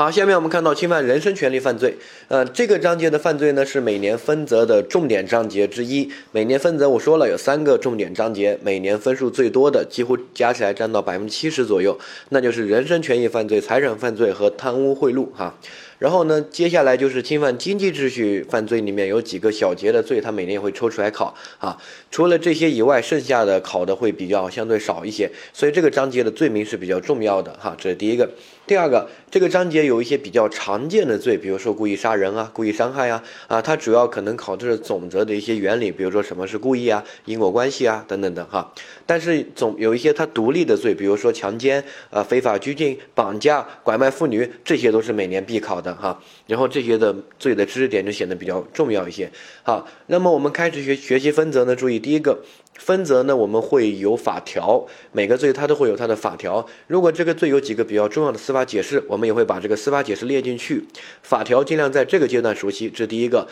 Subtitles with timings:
[0.00, 1.94] 好，下面我们看到侵犯人身权利犯罪，
[2.28, 6.10] 呃，这个章节的犯罪呢是每年分则的重点章节之一。
[6.32, 11.98] 每年分则我说了有三个重点章节，每年分数最多的几乎加起来占到百分之七十左右，
[12.30, 15.54] 那就是人身权益犯罪、财产犯罪和贪污贿赂哈。
[15.98, 21.76] 然后呢，接下来就是侵犯经济秩序犯罪，里面有几个小节的罪，它每年也会抽出来考啊。
[22.10, 27.76] 除了这些以外，剩下的考的会比较相对少一些，所以这个章节的罪名是比较重要的哈。
[27.78, 28.26] 这是第一个。
[28.70, 38.72] 第二个，这个章节有一些比较常见的罪，比如说故意杀人啊、故意伤害啊，啊，它主要可能考的是总则的一些原理，比如说什么是故意啊、因果关系啊等等的哈。
[39.04, 46.22] 但是总有一些它独立的罪，比如说强奸啊、非法拘禁、绑架、拐卖妇女，这些都是每年必考的哈。
[46.46, 49.28] 然后这些的罪的知识点就显得比较重要一些。
[49.64, 52.38] 好，那么我们开始学学习分则呢，注意第一个。
[52.80, 56.66] 分则呢，我们会有法条，每个罪它都会有它的法条。
[56.86, 60.82] 如果这个罪有几个比较重要的司法解释，我们也会把这个司法解释列进去。
[61.22, 63.46] 法条尽量在这个阶段熟悉，这第一个。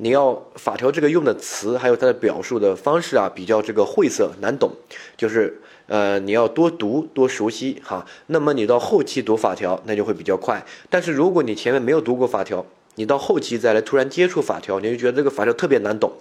[0.00, 4.70] 你要法条这个用的词，还有它的表述的方式啊，比较这个晦涩难懂，
[5.16, 8.06] 就是呃你要多读多熟悉哈。
[8.28, 10.64] 那么你到后期读法条，那就会比较快。
[10.88, 16.12] 但是如果你前面没有读过法条，你到后期再来突然接触法条，你就觉得这个法条特别难懂。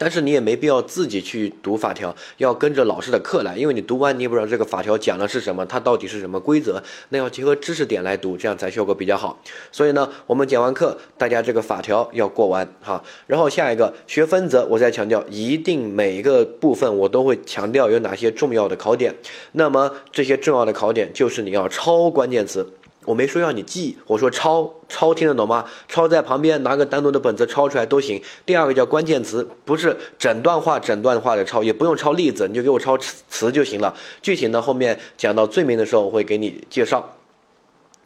[0.00, 9.38] 但是你也没必要自己去读法条，要跟着老师的课来，因为你读完你也不知道这个法条讲的是什么，它到底是什么规则，那要结合知识点来读，这样才效果比较好。
[9.70, 13.04] 所以呢，我们讲完课，大家这个法条要过完哈。
[13.26, 19.14] 然后下一个学分则，我再强调，一定每一个部分我都会强调有哪些重要的考点。
[19.52, 22.66] 那么这些重要的考点就是你要抄关键词。
[23.04, 25.64] 我没说要你记，我说抄抄听得懂吗？
[25.88, 28.22] 抄在旁边拿个单独的本子抄出来都行。
[28.44, 33.94] 第二个叫关键词，不是整段话整段话的抄，也不用抄例子，你就给我抄词就行了。
[34.20, 37.16] 具体呢后面讲到罪名的时候我会给你介绍。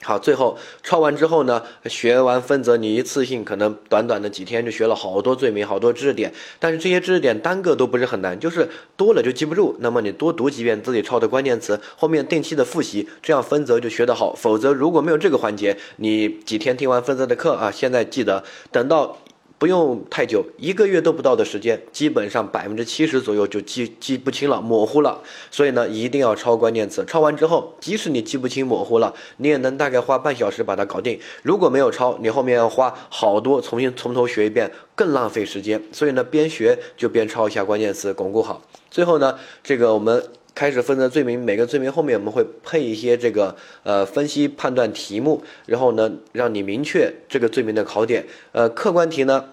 [0.03, 6.31] 好，最后抄完之后呢，学完分则，你一次性可能短短的几天就学了好多罪名，好多知识点。
[6.59, 9.74] 但是这些知识点单个都不是很难，就是多了就记不住。
[9.79, 14.35] 那么你多读几遍自己抄的关键词，后面定期的复习，这样分则就学得好。
[14.35, 19.17] 否则如果没有这个环节，你几天听完分则的课啊，现在记得等到。
[19.64, 25.23] 不用太久，一个月都不到的时间，基本上百分之七十左右就记记不清了，模糊了。
[25.51, 27.02] 所以呢，一定要抄关键词。
[27.07, 31.19] 抄完之后，即使你记不清、模糊了，你也能大概花半小时把它搞定。
[31.42, 35.83] 如果没有抄，你后面要花好多，重新从头学一遍，更浪费时间。
[35.92, 38.61] 所以呢，边学就边抄一下关键词，巩固好。
[38.91, 40.23] 最后呢，这个我们。
[40.57, 48.25] 开始分的罪名，每个罪名后面我们会配一些这个呃分析判断题目，然后呢让你明确这个罪名的考点。
[48.52, 49.46] 呃，客观题呢。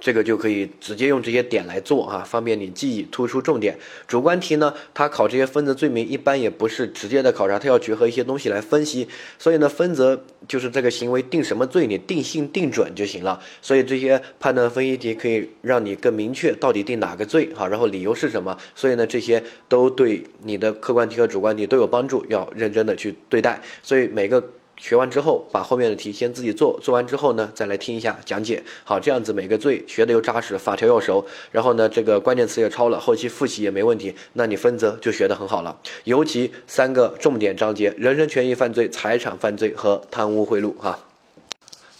[0.00, 3.78] 这个就可以直接用这些点来做哈，方便你记忆，突出重点。
[4.06, 9.08] 主观题呢，它考这些分则罪名一般也不是直接的考察，它要结合一些东西来分析。
[9.38, 13.40] 所以呢，分则就是这个行为定什么罪，你定性定准就行了。
[13.60, 18.56] 所以这些判断分析题可以让你更明确到底定哪个罪哈，然后理由是什么。
[18.74, 23.60] 所以呢，这些都对你的客观题和主观题都有帮助，要认真的去对待。
[23.82, 24.42] 所以每个。
[24.78, 28.62] 学完之后，把后面的题先自己做，做完之后呢，再来听一下讲解。
[28.84, 35.76] 好，这样子每个罪学的又扎实，法条又熟，然后呢，这个关键词也抄了，后期复习也没问题，那你分则就学得很好了。
[36.04, 40.72] 尤其三个重点章节：人身权益犯罪、财产犯罪和贪污贿赂。
[40.78, 41.00] 哈，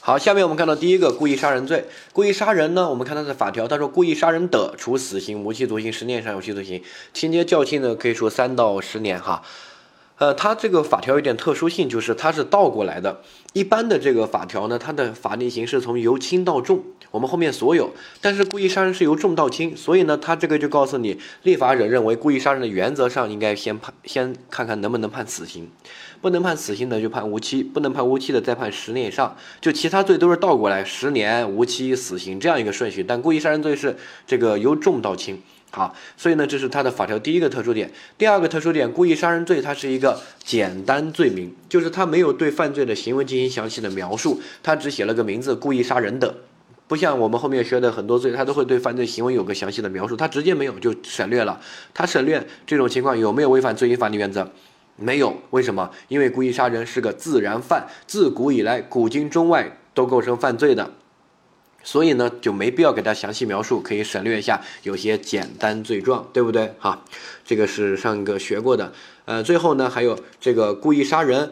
[0.00, 1.84] 好，下面我们看到第一个故意杀人罪。
[2.12, 6.80] 故意杀人呢，我们看它的法条，他说故意杀人的，处死刑、无期徒刑、十年以上有期徒刑，
[7.12, 9.20] 情节较轻的可以处三到十年。
[9.20, 9.42] 哈。
[10.18, 13.20] 呃，它这个法条有点特殊性，就是它是倒过来的。
[13.52, 17.90] 一般的这个法条呢，它的法定刑是从由轻到重，我们后面所有。
[18.20, 25.70] 但是故意杀人是由重到轻，所以呢，它这个就告诉你，立法者认为故意杀人的原则上应该先判，先看看能不能判死刑，
[26.20, 29.36] 不能判死刑的就判无期，不能判无期的再判十年以上。
[29.60, 33.96] 就其他罪都是倒过来，十年、无期、死刑这样一个顺序，但故意杀人罪是
[34.26, 35.40] 这个由重到轻。
[35.70, 37.90] 好，所以呢，这是它的法条第一个特殊点。
[38.16, 46.34] 第二个特殊点，故意杀人罪它是一个简单罪名，就是它没有对犯罪的行为进行详细的描述，它只写了个名字“故意杀人的”，
[46.88, 51.60] 不像我们后面学的很多罪，它都会对犯罪行为有个详细的描述，它直接没有就省略了。
[51.92, 54.50] 它省略这种情况有没有违反罪刑法定原则？
[54.96, 55.90] 没有，为什么？
[56.08, 60.94] 因为故意杀人是个自然犯，自古以来古今中外都构成犯罪的。
[61.90, 66.74] 所以呢，就没必要给他详细描述，可以省略一下，有些简单罪状，对不对？
[66.78, 67.02] 哈，
[67.46, 68.92] 这个是上个学过的。
[69.24, 71.50] 呃，最后呢，还有这个故意杀人，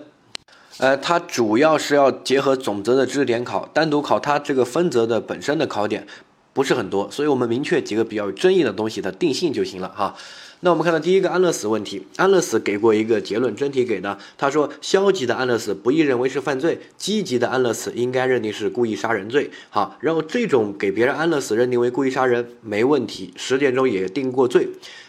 [0.76, 6.06] 呃，它主要是要结合总则的知识点考，单独考它这个分则的本身的考点
[6.52, 10.14] 不是很多，所以我们明确几个比较有争议的东西的定性就行了哈。
[10.60, 19.50] 那我们看到第一个安乐死问题，安乐死给过一个结论，真题给的，他说消极的安乐死不宜认为是犯罪，积极的安乐死应该认定是故意杀人罪。
[19.70, 24.68] 好，然后这种给别人安乐死认定为故意杀人没问题，实践中也定过罪。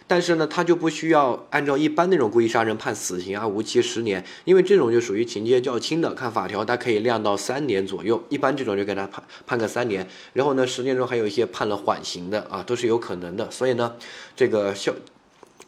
[0.10, 10.08] 但是呢，他就不需要按照一般那种故意杀人判死刑啊，无期十年，因为这种就属于情节较轻的，看法条它可以量到三年左右，一般这种就给他判判个三年。
[10.32, 13.52] 然后呢，实践中还有一些判了缓刑的啊，都是有可能的。
[13.52, 13.96] 所以呢，
[14.34, 14.94] 这个消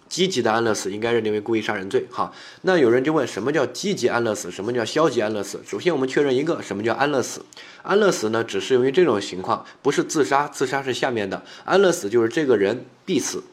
[0.10, 2.06] 积极的安乐死应该认定为故意杀人罪。
[2.12, 2.34] 哈，
[2.64, 4.52] 那有人就问，什么叫积极安乐死？
[4.52, 5.62] 什么叫消极安乐死？
[5.66, 7.46] 首先我们确认一个，什么叫安乐死？
[7.84, 13.44] 安乐死呢，只适用于这种情况，不是自杀，自杀是下面的，安乐死就是这个人必死。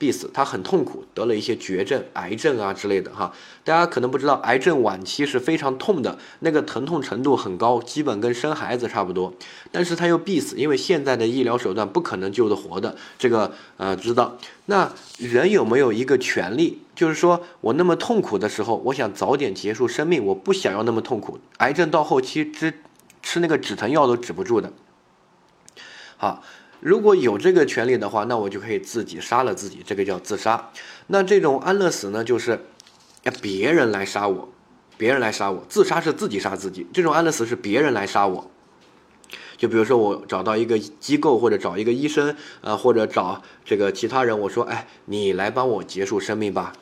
[0.00, 3.30] 必死，他很痛苦，得了一些绝症、癌症啊之类的哈。
[3.62, 9.34] 大家可能不知道，癌症晚期是非常痛的，那个疼痛程度很高，基本跟生孩子差不多。
[9.70, 12.96] 但是他又必死，因为现在的医疗手段不可能救得活的。
[13.18, 14.38] 这个呃，知道。
[14.64, 21.38] 那人有没有一个权利，就是说我那么痛苦的时候，我想早点结束生命，我不想要那么痛苦。
[21.58, 22.72] 癌症到后期吃
[23.22, 24.72] 吃那个止疼药都止不住的。
[26.16, 26.42] 好。
[26.80, 30.70] 如果有这个权利的话，那我就可以自己杀了自己，这个叫自杀。
[31.08, 32.58] 那这种安乐死呢，就是
[33.42, 34.48] 别人来杀我，
[34.96, 36.86] 别人来杀我，自杀是自己杀自己。
[36.92, 38.50] 这种安乐死是别人来杀我，
[39.56, 46.72] 就比如说我找到一个机构或者找一个医生，呃，或者找这个其他人，我说，哎，你来帮我结束生命吧。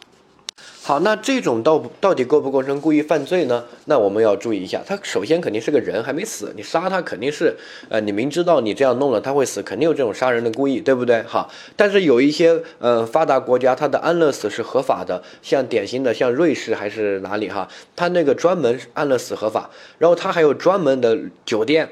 [0.89, 3.63] 好，那这种到到底构不构成故意犯罪呢？
[3.85, 7.55] 那我们要注意一下，他首先肯定是个人，还没死，你杀他肯定是，
[7.91, 11.23] 呃，你明知道你这样弄了他会死，肯定有这种杀人的故意，对不对？
[11.25, 19.69] 好，但是有一些呃发达国家，它的安乐死是合法的，像典型的像瑞士还是哪里哈，它那个专门安乐死合法，
[19.99, 21.87] 然后它还有专门的酒店，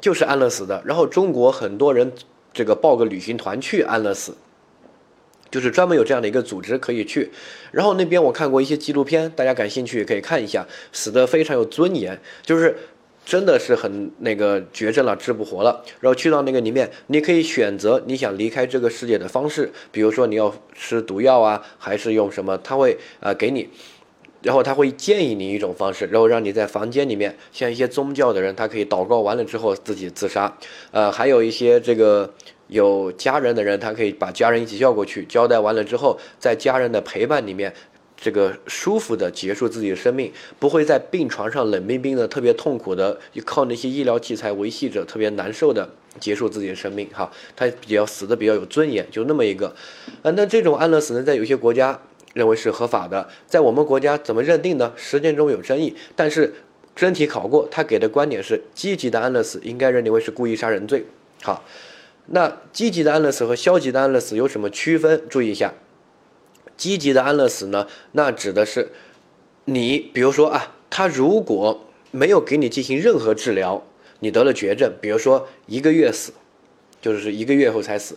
[0.00, 2.10] 就是安乐死的，然后中国很多人
[2.52, 4.34] 这个报个旅行团去安乐死。
[5.54, 7.30] 就是专门有这样的一个组织可以去，
[7.70, 12.76] 然后那边我看过一些纪录片，大家感兴趣可以看一下，死的非常有尊严，就是
[13.24, 23.68] 真的是很那个绝症了，治不活了，然后去到那个里面，你可以选择你想离开这个世界的方式，比如说你要吃毒药啊，还是用什么，他会啊给你，
[24.42, 30.58] 然后他会建议你一种方式，然后让你在房间里面，像一些宗教的人，他可以祷告完了之后自己自杀，
[30.90, 32.34] 呃，还有一些这个。
[32.68, 37.72] 有家人的人，他可以把家人一起叫过去，交代完了之后，在家人的陪伴里面，
[38.16, 45.88] 这个舒服的结束自己的生命，不会在病床上冷冰冰的、特别痛苦的，靠那些医疗器材维系着，特别难受的
[46.18, 47.06] 结束自己的生命。
[47.12, 49.74] 哈，他比较死的比较有尊严，就那么一个。
[50.22, 52.00] 呃，那这种安乐死呢，在有些国家
[52.32, 54.90] 认为是合法的，在我们国家怎么认定呢？
[54.96, 56.54] 实践中有争议，但是
[56.96, 61.04] 真题考过，他给的观点是积极的安乐死应该认定为是故意杀人罪。
[61.42, 61.62] 好。
[62.26, 65.22] 那积极的安乐死和消极的安乐死有什么区分？
[65.28, 65.74] 注意一下，
[66.74, 68.92] 积极的安乐死呢，那指的是
[69.66, 73.84] 你，比如说啊，他如果没有给你进行任何治疗，
[74.20, 76.32] 你得了绝症，比如说一个月死，
[77.02, 78.16] 就是一个月后才死。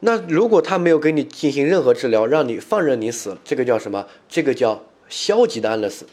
[0.00, 4.06] 那如果他没有给你进行任何治疗，让你放任你死，这个叫什么？
[4.28, 6.04] 这个叫消极的安乐死，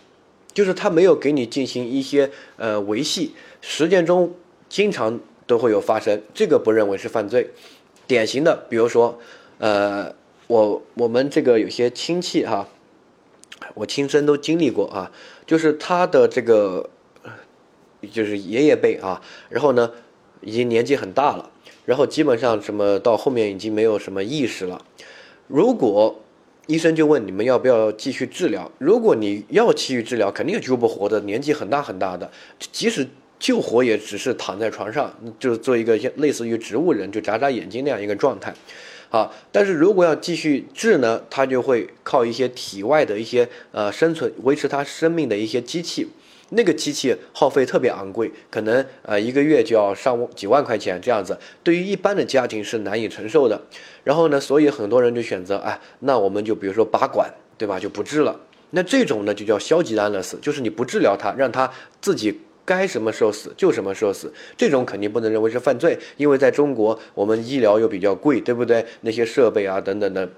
[0.53, 4.33] 就是他没有给你进行一些呃维系，实践中
[4.69, 5.19] 经常。
[5.47, 7.49] 都会有发生，这个不认为是犯罪。
[8.05, 9.19] 典型的，比如说，
[9.57, 10.13] 呃，
[10.47, 12.67] 我我们这个有些亲戚哈，
[13.73, 15.11] 我亲身都经历过啊，
[15.45, 16.89] 就是他的这个，
[18.11, 19.91] 就是爷爷辈啊，然后呢，
[20.41, 21.49] 已经年纪很大了，
[21.85, 24.85] 然后基本上什么到后面已经没有什么意识了。
[25.47, 26.21] 如果
[26.67, 32.31] 医生就问你们要不要继续治疗，如果你要继续治疗，肯定救不活的，年纪很大很大的，
[32.71, 33.07] 即使。
[33.39, 38.53] 救活也只是躺在床上，就是做一个类似于植物人，就眨眨眼睛那样一个状态，
[39.09, 39.31] 好。
[39.51, 46.07] 但是如果要继续治呢，他就会靠一些体外的一些呃生存维持他生命的一些机器，
[46.49, 53.61] 那个机器耗费特别昂贵，可能呃一个月就要上几万块钱这样子，对于一般的家庭是难以承受的。
[54.03, 57.79] 然后呢，所以很多人就选择，哎，那我们就比如说拔管，对吧？
[57.79, 58.39] 就不治了。
[58.71, 62.41] 那这种呢就叫消极的安乐死，就是你不治疗他，让他自己。
[62.67, 68.85] 该什么时候死就什么时候死，这种肯定不能认为是犯罪，因为在中国我们医疗又比较贵，对不对？
[68.99, 70.29] 那些设备啊等等的，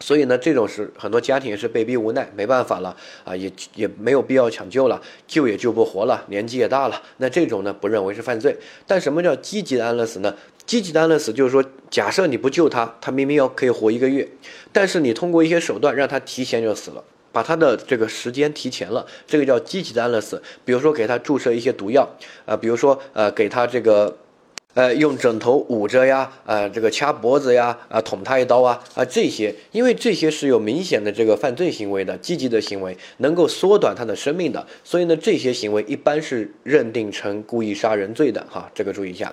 [0.00, 8.56] 所以呢，这种是很多家庭也是被逼无奈，没办法了啊，也也没有必要抢救了，救也救不活了，年纪也大了，那这种呢不认为是犯罪。
[8.86, 10.34] 但什么叫积极的安乐死呢？
[10.64, 14.26] 积极的安乐死就是说，假设你不救他，他明明要可以活一个月，
[14.72, 17.04] 但是你通过一些手段让他提前就死了。
[17.32, 20.40] 把他的这个时间提前了，这个叫积极的安乐死。
[20.64, 22.08] 比如说给他注射一些毒药，
[22.46, 24.16] 啊，比如说呃给他这个
[24.74, 39.30] 呃，用枕头捂着呀，呃，这个掐脖子呀，啊，捅他一刀啊，啊，这些，因为这些是有明显的这个犯罪行为的，积极的行为，能够缩短他的生命的，所以呢，这些行为一般是认定成故意杀人罪的，哈，这个注意一下。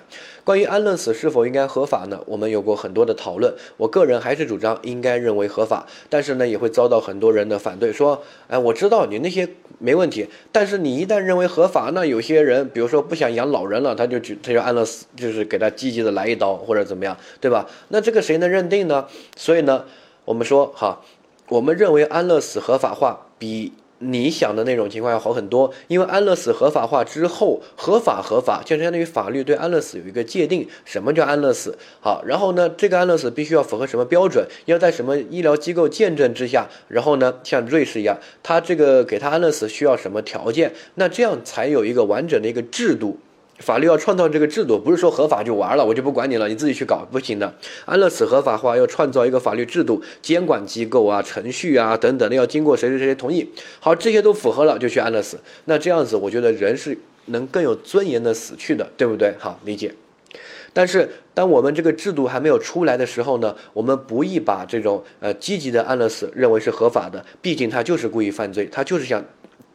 [0.50, 2.20] 关于安乐死是否应该合法呢？
[2.26, 17.68] 我们有过很多的讨论，我个人还是主张应该认为合法，但是呢，也会遭到很多人的反对，说，哎，我知道你那些没问题，但是你一旦认为合法，那有些人，比如说不想养老人了，他就举，他就安乐死，就是给他积极的来一刀或者怎么样，对吧？
[17.90, 19.06] 那这个谁能认定呢？
[19.36, 19.84] 所以呢，
[20.24, 21.00] 我们说哈，
[21.48, 25.72] 我们认为安乐死合法化比你想的那种情况要好很多。
[25.88, 31.78] 因为安乐死合法化之后，合法合法就相当于法律对安乐死有一个界定，什么叫安乐死？
[32.00, 34.46] 好，然后呢，这个安乐死必须要符合什么标准？
[34.64, 36.68] 要在什么医疗机构见证之下？
[36.88, 40.72] 然后呢，像瑞士一样，他这个给他安乐死需要什么条件？
[40.96, 43.18] 那这样才有一个完整的一个制度。
[43.60, 47.54] 法律要创造这个制度，不是说合法就完了，我就不管你了，你自己去搞，不行的。
[47.84, 53.48] 安乐死合法化要创造一个法律制度、监管机构啊、程序啊等等的，要经过谁谁谁同意。
[53.78, 55.38] 好，这些都符合了就去安乐死。
[55.66, 59.34] 那这样子，我觉得人是能更有尊严的死去的，对不对？
[59.38, 59.94] 好，理解。
[60.72, 69.22] 但是当我们这个制度还没有出来的时候呢，我们不宜把这种呃积极的安乐死认为是合法的，毕竟他就是故意犯罪，他就是想。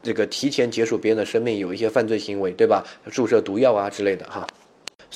[0.05, 2.85] 这个提前结束别人的生命，有一些犯罪行为，对吧？
[3.11, 4.45] 注射毒药啊之类的，哈。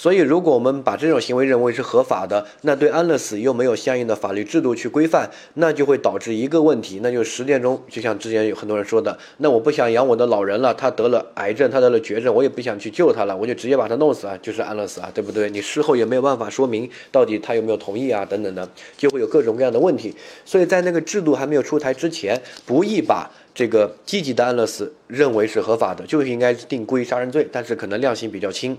[0.02, 15.50] 所以，如果我们把这种行为认为是合法的，那对安乐死又没有相应的法律制度去规范，那就会导致一个问题，那就是十点钟，就像之前有很多人说的，那我不想养我的老人了，他得了癌症，他得了绝症，我也不想去救他了，我就直接把他弄死啊，就是安乐死啊，对不对？
[15.50, 18.66] 你事后也没有办法说明到底他有没有同意啊，等等的，
[18.96, 20.16] 就会有各种各样的问题。
[20.46, 23.30] 所以在那个制度还没有出台之前，不宜把。
[23.52, 28.78] 这个积极的安乐死认为是合法的，就应该定故意杀人罪，但是可能量刑比较轻。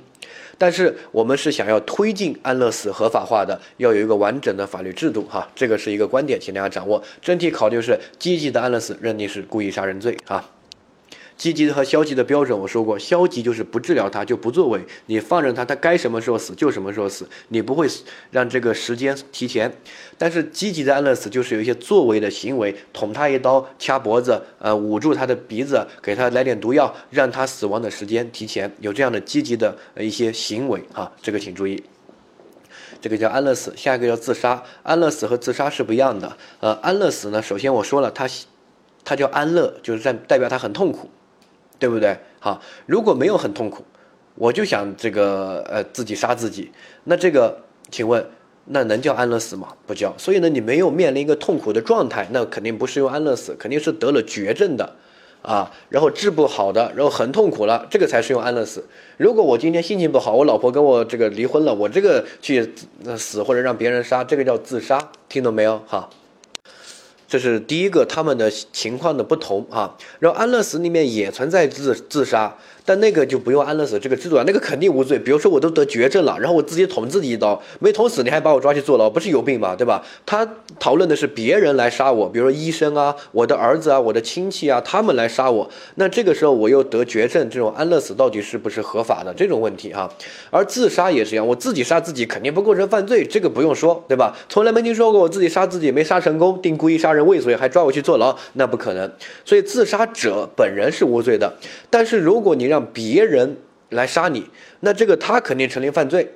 [0.60, 7.02] 但是我们是想要推进安乐死合法化的，要有一个完整的法律制度，哈，这个是一个观点，请大家掌握。
[7.22, 10.44] 整体考虑是积极的安乐死认定是故意杀人罪，哈。
[11.40, 17.88] 积极的和消极的标准，我说过，消极就是不治疗它，就不作为，你放任它，它该什么时候死就什么时候死，你不会
[18.30, 19.74] 让这个时间提前。
[20.18, 31.82] 但是积极的安乐死就是有一些作为的行为，捅他一刀，掐脖子，呃，捂住他的鼻子，给他来点毒药，让他死亡的时间提前，有这样的积极的一些行为啊，这个请注意。
[33.00, 34.62] 这个叫安乐死，下一个叫自杀。
[34.82, 36.36] 安乐死和自杀是不一样的。
[36.60, 38.28] 呃，安乐死呢，首先我说了，它
[39.02, 41.08] 它叫安乐，就是在代表他很痛苦。
[41.80, 42.16] 对不对？
[42.38, 43.82] 好，如果没有很痛苦，
[44.36, 46.70] 我就想这个呃自己杀自己，
[47.04, 47.58] 那这个
[47.90, 48.24] 请问
[48.66, 49.68] 那能叫安乐死吗？
[49.86, 50.14] 不叫。
[50.16, 54.94] 所以呢，你没有面临一个痛苦的状态，那肯定不是用安乐死，肯定是得了绝症的
[55.42, 58.84] 啊，然后治不好的，然后很痛苦了，这个才是用安乐死。
[59.16, 62.70] 如果我今天心情不好，我老婆跟我这个离婚了，我这个去
[63.16, 65.82] 死或者让别人杀，这个叫自杀，听懂没有？
[65.86, 66.08] 哈。
[67.30, 69.96] 这是第一个，他们的情况的不同啊。
[70.18, 72.58] 然后安乐死里面也存在自自杀。
[72.90, 75.16] 但那个就不用安乐死这个制度啊，那个肯定无罪。
[75.16, 79.76] 比如说我都得绝症了，然后我自己捅自己一刀，没捅死，你还把我抓去坐牢，不是有病吗？
[79.76, 80.04] 对吧？
[80.26, 80.44] 他
[80.80, 85.70] 讨论的是别人来杀我，比如说医生啊、我的儿子啊、我的亲戚啊，他们来杀我。
[85.94, 90.12] 那这个时候我又得绝症，这种安乐死到底是不是合法的这种问题哈？
[90.50, 94.36] 而自杀也是一样，我自己杀自己肯定不构成犯罪，这个不用说，对吧？
[94.48, 99.08] 从来没听说过我自己杀自己没杀成功，定故意杀人未遂还抓我去坐牢，那不可能。
[99.44, 101.54] 所以自杀者本人是无罪的，
[101.88, 103.56] 但是如果你让别人
[103.90, 104.46] 来杀你，
[104.80, 106.32] 那这个他肯定成立犯罪。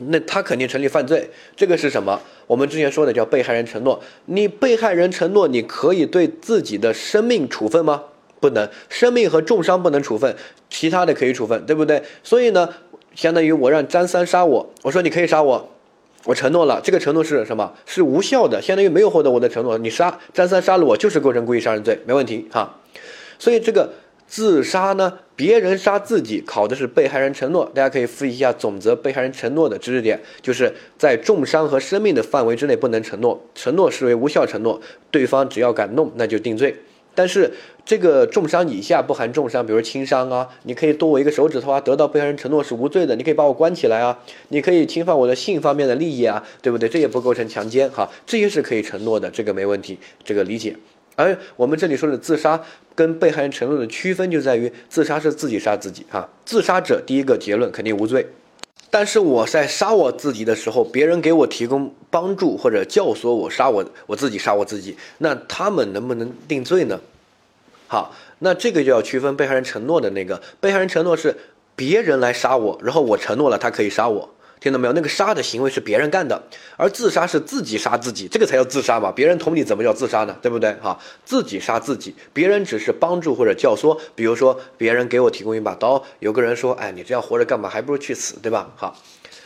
[0.00, 2.20] 那他肯定成立犯罪，这个是什么？
[2.46, 4.00] 我们之前说的叫被害人承诺。
[4.26, 8.04] 你被害人承诺，你可以对自己的生命处分吗？
[8.38, 10.36] 不能，生命和重伤不能处分，
[10.70, 12.00] 其他的可以处分，对不对？
[12.22, 12.72] 所以呢，
[13.16, 15.68] 相当于我让张三杀我，我说你可以杀我，
[16.26, 17.74] 我承诺了，这个承诺是什么？
[17.84, 19.76] 是无效的，相当于没有获得我的承诺。
[19.78, 22.78] 你杀张三杀了我，就是构成故意杀人罪，没问题哈。
[23.36, 23.90] 所以这个。
[24.28, 25.18] 自杀呢？
[25.34, 27.64] 别人杀自己，考的是被害人承诺。
[27.74, 34.80] 大家可以复习一下总则被害人承诺的知识点，就是在重伤和生命的范围之内不能承诺，承诺视为无效承诺。
[35.10, 36.76] 对方只要敢弄，那就定罪。
[37.14, 37.52] 但是
[37.84, 43.16] 这个重伤以下不含重伤，比如轻伤啊，你可以剁我一个手指头啊，得到被害人承诺是无罪的。
[43.16, 44.18] 你可以把我关起来啊，
[44.48, 46.88] 你可以侵犯我的性方面的利益啊，对不对？
[46.88, 50.76] 这也不构成强奸哈，这些是可以承诺的，这个没问题，这个理解。
[51.18, 52.62] 而我们这里说的自杀
[52.94, 58.24] 跟被害人承诺的区分就在于，自杀是自己杀自己哈，自杀者第一个结论肯定无罪，
[58.88, 67.00] 但是我在杀我自己的时候，别人给我提供帮助或者教唆我杀我，我自己杀我自己，那他们能不能定罪呢？
[67.88, 71.36] 好，那这个就要区分被害人承诺的那个，被害人承诺是
[71.74, 74.30] 别人来杀我，然后我承诺了他可以杀我。
[74.60, 74.92] 听到没有？
[74.92, 76.42] 那个杀的行为是别人干的，
[76.76, 79.12] 而自杀是自己杀自己，这个才叫自杀嘛。
[79.12, 80.36] 别人捅你怎么叫自杀呢？
[80.42, 80.72] 对不对？
[80.82, 83.98] 哈，自己杀自己，别人只是帮助或者教唆。
[84.14, 87.68] 比如说，别人给我提供一把刀，有个人说：“哎，你这样活着干嘛？
[87.68, 88.96] 还不如去死，对吧？”好，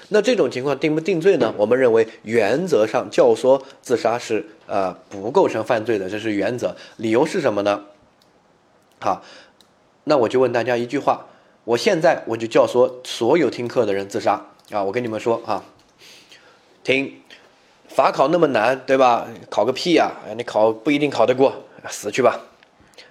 [0.08, 1.52] 那这种情况定不定罪呢？
[1.56, 6.74] 我们认为原则上教唆自杀是呃不构成犯罪的，这是原则。
[6.96, 7.82] 理由是什么呢？
[9.00, 9.22] 好，
[10.04, 11.26] 那我就问大家一句话：
[11.64, 14.46] 我现在我就教唆所有听课的人自杀。
[14.72, 15.62] 啊，我跟你们说啊，
[16.82, 17.20] 听，
[17.88, 19.28] 法考那么难，对吧？
[19.50, 20.10] 考个屁呀！
[20.34, 21.52] 你考不一定考得过，
[21.90, 22.40] 死去吧，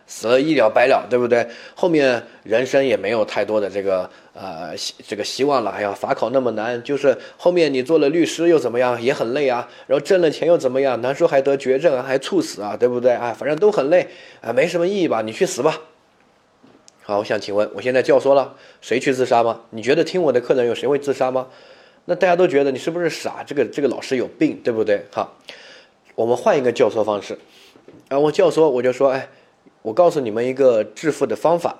[0.07, 1.47] 死了一了百了，对不对？
[1.75, 4.73] 后面人生也没有太多的这个呃
[5.07, 5.69] 这个希望了。
[5.69, 9.69] 哎呀，法考那么难，就是后面你做了律师又怎么样，也很累啊。
[9.85, 10.99] 然后挣了钱又怎么样？
[11.03, 13.11] 难说还得绝症，还猝死啊，对不对？
[13.11, 14.07] 啊，反正都很累
[14.41, 15.21] 啊，没什么意义吧？
[15.21, 15.79] 你去死吧。
[17.03, 19.61] 好，我想请问，我现在教唆了谁去自杀吗？
[19.71, 21.47] 你觉得听我的课的人有谁会自杀吗？
[22.05, 23.43] 那大家都觉得你是不是傻？
[23.43, 25.03] 这个这个老师有病，对不对？
[25.11, 25.35] 好，
[26.13, 27.39] 我们换一个教唆方式。
[28.09, 29.29] 啊，我教唆我就说，哎，
[29.81, 31.75] 我告诉你们一个致富的方法。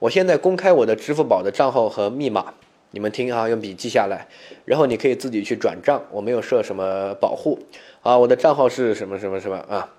[0.00, 2.52] 我现在公开我的支付宝的账号和密码，
[2.90, 4.26] 你们听啊，用笔记下来，
[4.64, 7.60] 然后你可以自己去转账，我没有设什么保护。
[8.02, 9.94] 啊，我的账号是什么什么什么啊？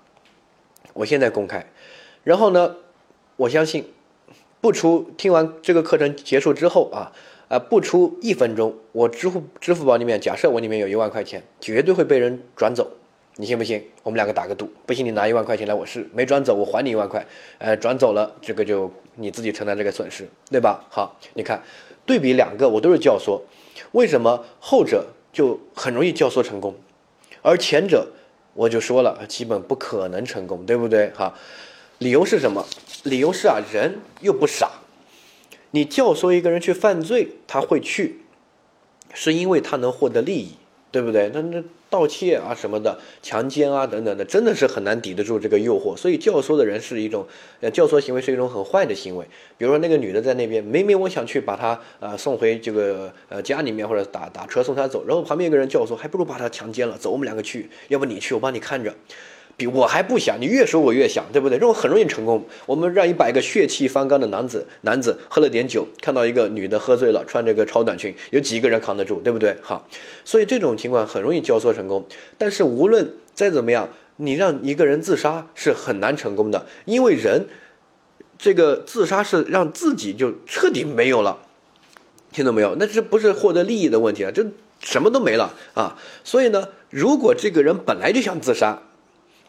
[0.92, 1.66] 我现在公开，
[2.24, 2.76] 然后呢，
[3.36, 3.90] 我相信。
[4.60, 7.12] 不出听完这个课程结束之后啊，
[7.48, 12.90] 啊不出一分钟，我支付支付宝里面假设我里面有一万块钱，绝对会被人转走，
[13.36, 13.82] 你信不信？
[14.02, 17.26] 我们两个打个赌，不信你拿一万块钱来我试，没转走我还你一万块，
[17.58, 20.84] 呃转走了这个就你自己承担这个损失，对吧？
[20.90, 21.62] 好，你看
[22.04, 23.40] 对比两个我都是教唆，
[23.92, 26.74] 为什么后者就很容易教唆成功，
[27.40, 28.08] 而前者
[28.52, 31.10] 我就说了基本不可能成功，对不对？
[31.10, 31.34] 哈，
[31.98, 32.66] 理由是什么？
[33.04, 34.70] 理由是啊，人又不傻，
[35.70, 38.20] 你教唆一个人去犯罪，他会去，
[39.14, 40.52] 是因为他能获得利益，
[40.90, 41.30] 对不对？
[41.32, 45.96] 那那盗窃啊什么的，强奸啊等等的，真的是很难抵得住这个诱惑。
[45.96, 47.26] 所以教唆的人是一种，
[47.60, 49.24] 呃，教唆行为是一种很坏的行为。
[49.56, 58.94] 比如说那个女的在那边，明明我想去把她呃送回这个呃家里面，或者打打车送她走，然后旁边一个人教唆，还不如把她强奸了，走，我们两个去，要不你去，我帮你看着。
[59.66, 61.58] 我还不想，你越说我越想，对不对？
[61.58, 62.44] 这种很容易成功。
[62.66, 69.56] 我们让一百个血气方刚的男子，男子喝了点酒，看到一个女的喝醉了，穿着个超短裙，有几个人扛得住，对不对？
[69.62, 69.86] 好，
[70.24, 72.06] 所以这种情况很容易教唆成功。
[72.38, 77.46] 但是无论再怎么样，你让一个人自杀是很难成功的，因为人
[78.38, 81.38] 这个自杀是让自己就彻底没有了，
[82.32, 82.76] 听到没有？
[82.78, 84.44] 那这不是获得利益的问题啊，就
[84.80, 85.98] 什么都没了啊。
[86.24, 88.82] 所以呢，如果这个人本来就想自杀，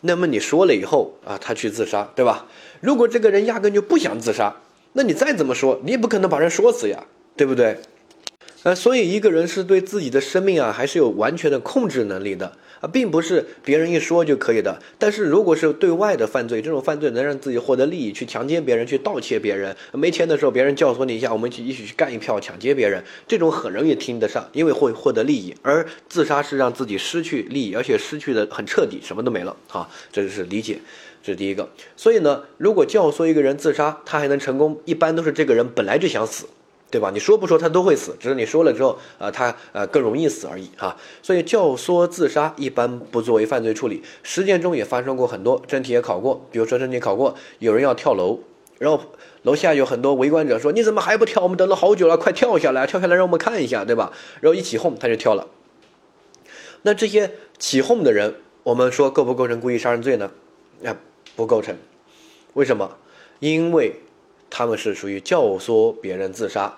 [0.02, 2.46] 那么你说了以后啊，他去自杀，对吧？
[2.82, 4.56] 如果这个人压根就不想自杀，
[4.94, 7.06] 那你再怎么说，你也不可能把人说死呀，
[7.38, 7.78] 对不对？
[8.64, 12.52] 呃，所以一个人是对自己的生命啊，还是有完全的控制能力的。
[12.80, 14.82] 啊，并不是别人一说就可以的。
[14.98, 25.56] 但是如果是对外的犯罪，这种犯罪能让自己获得利益，去强奸别人，去盗窃别人，没钱的时候别人教唆你一下，我们去一起去干一票抢劫别人，这种很容易听得上，因为会获得利益。
[25.62, 29.56] 而自杀是让自己失去利益，而且失去的很彻底，什么都没了。
[29.70, 30.80] 啊，这就是理解，
[31.24, 31.70] 这是第一个。
[31.96, 36.48] 所以呢，如果教唆一个人自杀，他还能成功，一般都是这个人本来就想死。
[36.92, 37.10] 对吧？
[37.12, 40.98] 你说不说他都会死，只是你说了之后，呃，他呃更容易死而已哈。
[41.24, 44.04] 所以教唆自杀一般不作为犯罪处理。
[44.22, 48.40] 实践中也发生过很多，真题也考过，比如说真题考过，有人要跳楼，
[48.78, 49.02] 然后
[49.44, 51.42] 楼下有很多围观者说：“你怎么还不跳？
[51.42, 55.48] 我们等了好久了，快跳下来，跳下来让我们看一下，对吧？”然后一起哄，他就跳了。
[56.82, 60.30] 那这些起哄的人，我们说构不构成故意杀人罪呢？
[60.84, 60.98] 啊，
[61.38, 61.78] 不构成。
[62.54, 62.98] 为什么？
[63.40, 64.02] 因为。
[64.52, 66.76] 他们是属于教唆别人自杀，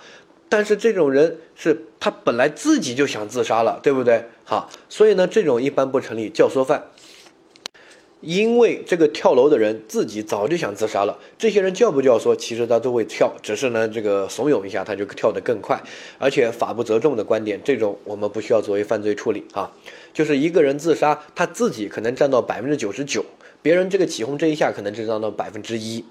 [0.47, 4.23] 但是这种人是他本来自己就想自杀了，对不对？
[4.45, 6.83] 好，所以呢，这种一般不成立教唆犯，
[8.21, 11.17] 因为这个跳楼的人自己早就想自杀了。
[11.37, 15.81] 这些人教不教唆，其实他都会跳，只是呢，这个怂恿一下，他就跳得更快。
[16.19, 19.71] 而且法不责众的观点，这种我们不需要作为犯罪处理啊。
[20.13, 23.25] 就是一个人自杀，他自己可能占到百分之九十九，
[23.63, 26.05] 别人这个起哄这一下可能只占到百分之一。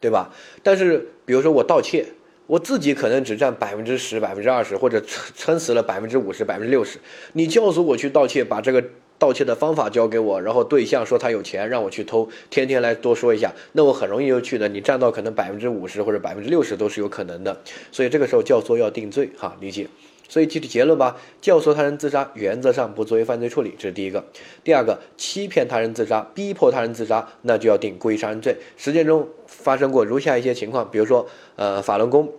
[0.00, 0.30] 对吧？
[0.62, 2.06] 但是比如说我盗窃，
[2.46, 6.98] 我自己可能只占百分之十、百分之二十，或者撑撑死了百分之五十、百分之六十。
[7.32, 8.84] 你教唆我去盗窃，把这个
[9.18, 14.68] 盗窃的方法交给我，然后对象说他有钱让我去偷，天天来多说一下，那我很容易就去的。
[14.68, 17.56] 你占到可能百分之五十或者百分之六十都是有可能的。
[17.90, 19.88] 所以这个时候教唆要定罪，哈，理解。
[20.28, 24.24] 所以记住结论吧，教唆他人自杀原则上不作为犯罪处理，这是第一个。
[24.64, 28.56] 第二个，欺骗他人自杀、逼迫他人自杀，那就要定故意杀人罪。
[28.76, 32.32] 实践中发生过如下一些情况，比如说，呃，法轮功，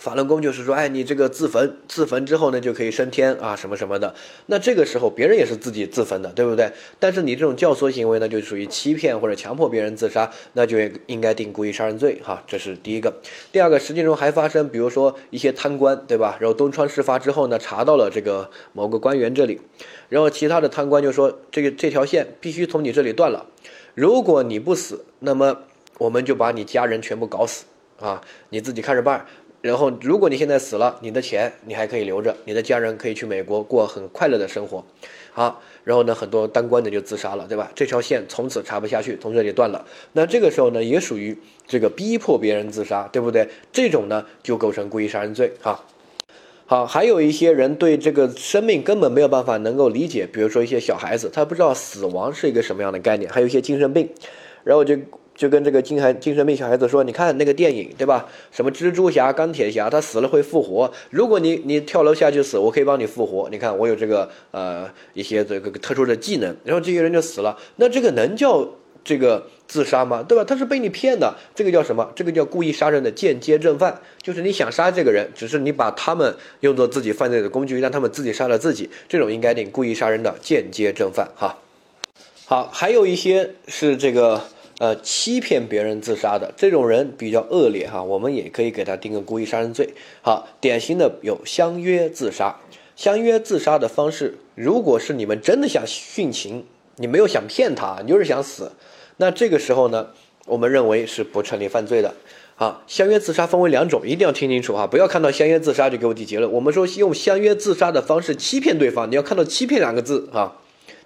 [0.00, 4.14] 法轮功就是说，哎，你这个自焚，自焚之后呢，就可以升天啊，什么什么的。
[4.46, 6.70] 那这个时候别人也是自己自焚的，对不对？
[6.98, 12.42] 但是你这种教唆行为呢，就属于欺骗或者强迫别人自杀，那就应该定故意杀人罪哈。
[12.46, 13.12] 这是第一个。
[13.52, 16.36] 第二个，实践中还发生，比如说一些贪官，对吧？
[16.40, 19.60] 然后东窗事发之后呢，查到了这个某个官员这里，
[20.08, 23.46] 然后其他的贪官就说，这个这条线必须从你这里断了，
[23.94, 25.62] 如果你不死，那么
[25.98, 27.64] 我们就把你家人全部搞死
[28.00, 29.26] 啊，你自己看着办。
[29.60, 34.84] 然后，如果你现在死了，你的钱你还可以留着，你的家人可以去美国过很快乐的生活。
[35.32, 37.68] 好，然后呢，很多当官的就自杀了，对吧？
[37.74, 39.84] 这条线从此查不下去，从这里断了。
[40.12, 43.48] 那这个时候呢，也属于这个逼迫别人自杀，对不对？
[43.72, 45.52] 这种呢，就构成故意杀人罪。
[45.60, 45.84] 哈，
[46.66, 54.08] 好，还有一些人对这个生命根本没有办法能够理解，比如说一些小孩子，他不知道死亡是一个什么样的概念，还有一些精神病，
[54.62, 54.96] 然后就。
[55.38, 58.26] 就跟这个精孩精神病小孩子说，你看那个电影，对吧？
[58.50, 60.92] 什么蜘蛛侠、钢铁侠，他死了会复活。
[61.10, 63.48] 如果你你跳楼下去死，我可以帮你复活。
[63.48, 67.56] 你看我有这个呃一些这个特殊的技能，然后这些人就死了。
[67.76, 68.68] 那这个能叫
[69.04, 70.24] 这个自杀吗？
[70.24, 70.42] 对吧？
[70.42, 72.10] 他是被你骗的，这个叫什么？
[72.16, 81.28] 这个叫故意杀人的间接正犯，就是你想杀这个人，只是你把他们用作自己犯罪的工具，让他们自己杀了自己，这种应该定故意杀人的间接正犯。
[81.36, 81.56] 哈，
[82.44, 84.42] 好，还有一些是这个。
[84.78, 89.92] 呃，欺骗别人自杀的这种人比较恶劣哈，我们也可以给他定个故意杀人罪。
[90.22, 92.60] 好，典型的有相约自杀，
[92.94, 96.64] 相约自杀的方式，如果是你们真的想殉情，
[96.96, 98.70] 你没有想骗他，你就是想死，
[99.16, 100.10] 那这个时候呢，
[100.46, 102.14] 我们认为是不成立犯罪的。
[102.54, 106.52] 啊，相约自杀分为两种，一定要听清楚哈，不要看到相约自杀就给我提结论。
[106.52, 110.56] 我们说用相约自杀的方式欺骗对方，你要看到欺骗两个字哈，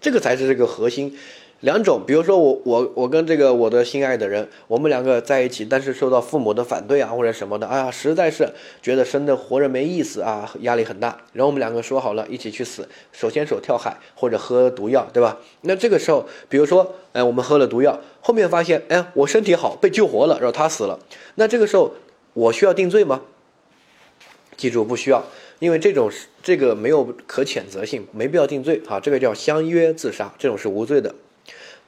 [0.00, 1.14] 这个才是这个核心。
[1.62, 11.16] 两种，比如说我我我跟这个我的心爱的人，我们两个在一起，但是受到父母的反对啊，或者什么的，哎呀，实在是觉得生的活着没意思啊，压力很大。
[11.32, 15.38] 然后我们两个说好了一起去死，手牵手跳海或者喝毒药，对吧？
[15.60, 20.98] 那这个时候，比如说，哎，我们喝了毒药，后面发现，哎，我身体好，被救活了，然后他死了，
[21.36, 21.92] 那这个时候
[22.34, 23.22] 我需要定罪吗？
[24.56, 25.22] 记住，不需要，
[25.60, 26.10] 因为这种
[26.42, 28.98] 这个没有可谴责性，没必要定罪啊。
[28.98, 31.14] 这个叫相约自杀，这种是无罪的。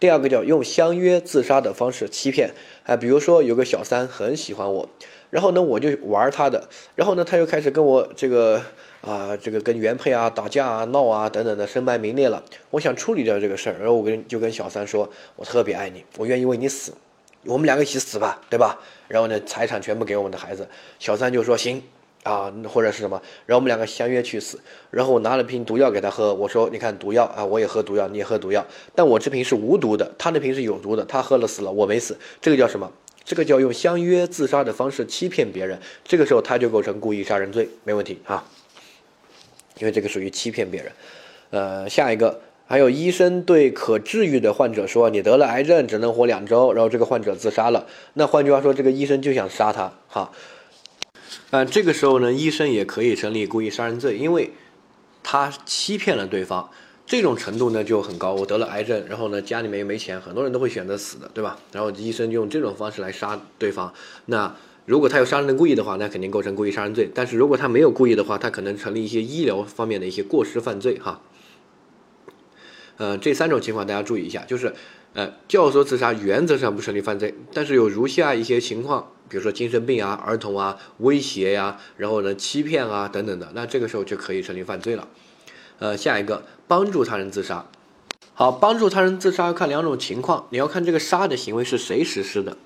[0.05, 2.51] 第二个叫用相约自杀的方式欺骗，
[2.83, 4.87] 哎，比如说有个小三很喜欢我，
[5.31, 8.61] 然后呢我就玩他的，然后呢他又开始跟我这个
[9.01, 16.93] 啊这个跟原配啊打架啊闹啊等等的身败名裂了，我想处理掉这个事儿，然后我跟就跟小三说，我特别爱你，我愿意为你死，
[17.47, 18.79] 我们两个一起死吧，对吧？
[19.09, 21.83] 然后呢财产全部给我们的孩子，小三就说行。
[22.25, 23.23] 啊，或者是什么？
[23.47, 24.59] 然后我们两个相约去死，
[24.91, 32.91] 然后我拿了瓶毒药给他喝，我说：“你看毒药啊，我也喝毒药，你也喝毒药，但我这瓶是无毒的，他那瓶是有毒的，他喝了死了，我没死，这个叫什么？
[33.25, 38.45] 这个叫用相约自杀的方式欺骗别人，这个时候他就构成故意杀人罪，没问题啊，
[39.79, 40.93] 因为这个属于欺骗别人。
[41.51, 50.33] 呃，下一个还有医生对可治愈的患者说：你得了癌症，只能活两周，然后这个患者自杀了，那换句话说，这个医生就想杀他，哈。
[51.51, 54.53] 啊，这个时候呢，医生也可以成立故意杀人罪，因为
[55.23, 56.69] 他欺骗了对方，
[57.07, 58.35] 这种程度呢就很高。
[58.35, 61.59] 我得了癌症，然后呢家里面又没钱，很多人都会选择死的，对吧？
[61.73, 63.93] 然后医生就用这种方式来杀对方，
[64.27, 64.55] 那
[64.87, 67.09] 如果他有杀人的故意的话，那肯定构成故意杀人罪。
[67.15, 71.23] 但是如果他没有故意的话，他可能成立一些医疗方面的一些过失犯罪，哈。
[72.97, 74.75] 呃，这三种情况大家注意一下，就是。
[75.15, 85.07] 呃，教唆自杀原则上不成立犯罪，但是有如下一些情况，比如说精神病啊、儿童啊、威胁呀，然后呢欺骗啊等等的，那这个时候就可以成立犯罪了。
[85.79, 87.65] 呃，下一个帮助他人自杀，
[88.35, 92.57] 好，帮助他人自杀要看两种情况，你要看这个杀的行为是谁实施的。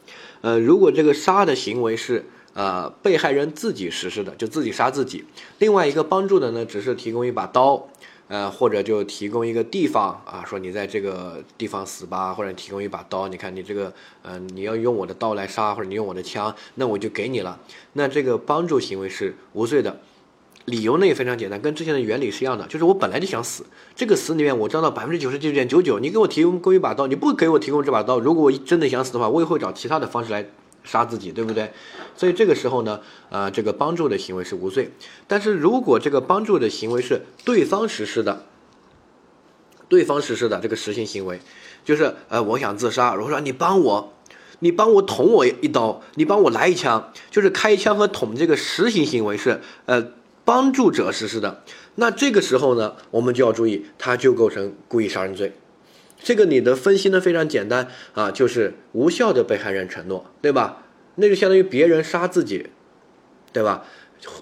[0.40, 5.26] 呃，如果这个杀的行为是呃被害人自己实施的，就自己杀自己，
[5.58, 7.88] 另外一个帮助的呢，只是提供一把刀。
[8.28, 17.58] 呃，或者就提供一个地方啊，说你在这个地方死吧，或者提供一把刀，你看你这个，呃，你要用我的刀来杀，或者你用我的枪，那我就给你了。
[17.94, 19.98] 那这个帮助行为是无罪的，
[20.66, 23.64] 理由呢也非常简单，跟之前的原理是一样的，就是我本来就想死，
[23.96, 30.44] 这个死里面我占到百分之九十九点九九，你给我提供一把刀，你不给我提供这把刀，如果我真的想死的话，我也会找其他的方式来。
[30.88, 31.70] 杀自己，对不对？
[32.16, 32.98] 所以这个时候呢，
[33.28, 34.90] 呃，这个帮助的行为是无罪。
[35.26, 38.46] 但是如果这个帮助的行为是对方实施的，
[39.90, 41.40] 对方实施的这个实行行为，
[41.84, 44.14] 就是呃，我想自杀，我说你帮我，
[44.60, 50.12] 你帮我捅我一刀，你帮我来一枪，就是开枪和捅这个实行行为是呃
[50.46, 51.62] 帮助者实施的。
[51.96, 55.52] 那这个时候呢，我们就要注意，他就构成故意杀人罪。
[56.22, 60.84] 这个你的分析呢非常简单啊，就是无效的被害人承诺，对吧？
[61.16, 62.66] 那就相当于别人杀自己，
[63.52, 63.84] 对吧？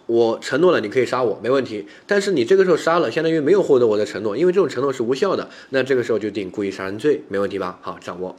[0.06, 1.86] 我承诺了你可以杀我，没问题。
[2.06, 5.50] 但是你这个时候杀了，相当于没有获得我的承诺，因为这种承诺是无效的。
[5.68, 7.78] 那这个时候就定故意杀人罪，没问题吧？
[7.82, 8.34] 好，掌握。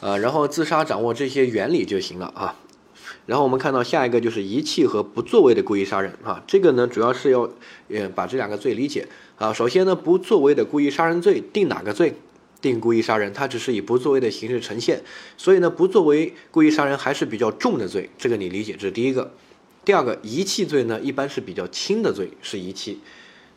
[0.00, 2.56] 呃，然后自杀掌握这些原理就行了啊。
[3.26, 7.48] 然后我们看到下一个就是遗弃和不作为的故意杀人啊，这个呢主要是要
[7.88, 9.52] 呃把这两个罪理解啊。
[9.52, 12.14] 首先呢，不作为的故意杀人罪定哪个罪？
[12.60, 15.02] 定故意杀人，它只是以不作为的形式呈现，
[15.36, 19.32] 所以呢，不作为故意杀人还是比较重的罪，这个你理解，这是第一个。
[19.84, 23.00] 第二个，遗弃罪呢，一般是比较轻的罪，是遗弃，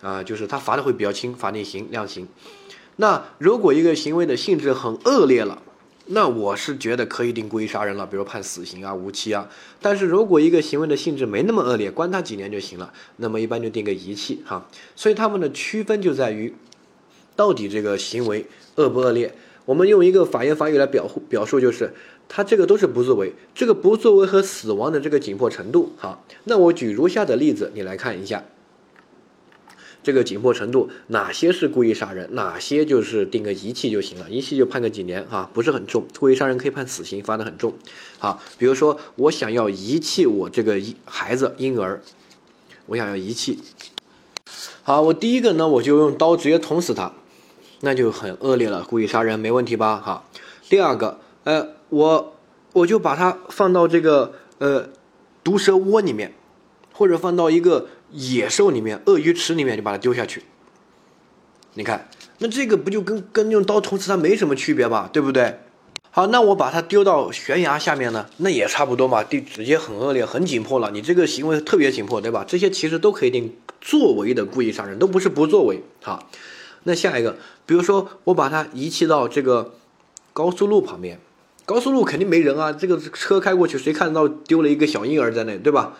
[0.01, 2.27] 啊，就是他罚的会比较轻，法定刑量刑。
[2.95, 5.61] 那如果一个行为的性质很恶劣了，
[6.07, 9.49] 那我是觉得可以定故意杀人了，比如判死刑啊、无期啊。
[9.81, 14.67] 但是如果一个行为的性质没那么恶劣，关他几年就行了，那么一般就定个遗弃哈。
[14.95, 16.53] 所以他们的区分就在于，
[17.35, 18.45] 到底这个行为。
[18.75, 19.33] 恶不恶劣？
[19.63, 21.93] 我们用一个法言法语来表表述，就是
[22.27, 25.93] 他这个都是不作为，这个不作为和死亡的这个紧迫程度。
[25.95, 28.43] 好，那我举如下的例子，你来看一下，
[30.05, 36.05] 这个紧迫程度，哪些是故意杀人，哪些就是定个遗弃就行了，遗弃就判个几年啊，不是很重。
[36.19, 37.73] 故意杀人可以判死刑，罚的很重。
[38.19, 41.99] 好，比如说我想要遗弃我这个孩子婴儿，
[42.85, 43.57] 我想要遗弃。
[44.83, 47.11] 好，我第一个呢，我就用刀直接捅死他。
[47.81, 49.97] 那就很恶劣了，故意杀人没问题吧？
[49.97, 50.23] 哈，
[50.69, 52.33] 第二个，呃，我
[52.73, 54.89] 我就把它放到这个呃
[55.43, 56.33] 毒蛇窝里面，
[56.93, 60.43] 或者放到一个野兽里面、鳄鱼池里面，就把它丢下去。
[61.73, 65.09] 你看，那这个不就跟跟用刀捅死它没什么区别吧？
[65.11, 65.59] 对不对？
[66.11, 70.89] 好，那我把它丢到悬崖下面呢，那也差不多嘛，地直接很恶劣、很紧迫了。
[70.91, 72.45] 你这个行为特别紧迫，对吧？
[72.47, 75.83] 这些其实都可以定作为的故意杀人，都不是不作为。
[76.01, 76.29] 好。
[76.87, 79.73] 那下一个，比如说我把它遗弃到这个
[80.33, 81.19] 高速路旁边，
[81.65, 85.97] 高速路肯定没人啊，这个车开过去，谁看到丢了一个小婴儿在那，对吧？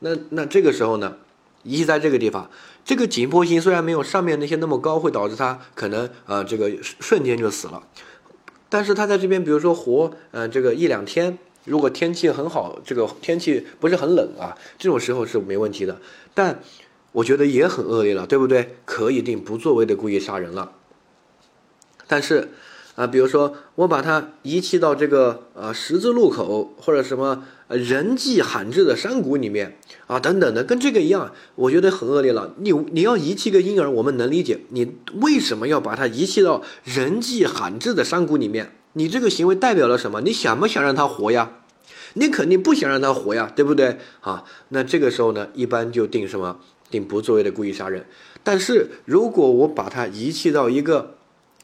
[0.00, 1.16] 那那这个时候呢，
[1.66, 2.50] 遗弃在这个地方，
[2.84, 7.82] 这个紧迫性虽然没有上面那些那么高，会导致他可能呃这个瞬间就死了，
[8.68, 16.00] 但是他在这边，比如说活呃这个一两天，如果天气很好，这个天气不是很冷啊，这种时候是没问题的，
[16.32, 16.60] 但。
[17.12, 18.76] 我觉得也很恶劣了，对不对？
[18.84, 20.72] 可以定不作为的故意杀人了。
[22.06, 22.50] 但是，
[22.94, 29.76] 啊，比如说我把它遗弃到这个呃十字路口或者什么呃人迹罕至的山谷里面
[30.06, 32.54] 啊，等等的，跟这个一样，我觉得很恶劣了。
[32.58, 38.72] 你你要遗弃个婴儿，我们能理解，你为什么要把它遗弃到人迹罕至的山谷里面？
[38.92, 40.20] 你这个行为代表了什么？
[40.20, 41.50] 你想不想让他活呀？
[42.14, 43.98] 你肯定不想让他活呀，对不对？
[44.20, 46.58] 啊，那这个时候呢，一般就定什么？
[46.88, 48.06] 定不作为的故意杀人，
[48.44, 51.16] 但是如果我把它遗弃到一个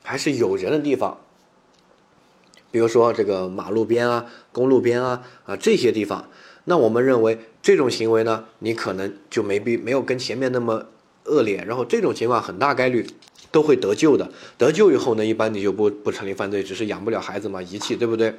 [0.02, 1.20] 还是有人的地方，
[2.72, 6.28] 比如说这个马路边啊、公路边啊啊这些地方，
[6.64, 10.86] 那我们认为这种行为呢，你可能就没必没有跟前面那么
[11.26, 13.06] 恶劣，然后这种情况很大概率
[13.52, 14.28] 都会得救的。
[14.58, 18.34] 得救以后呢，一般你就不不成立犯罪，只是养不了孩子嘛，遗弃，对不对？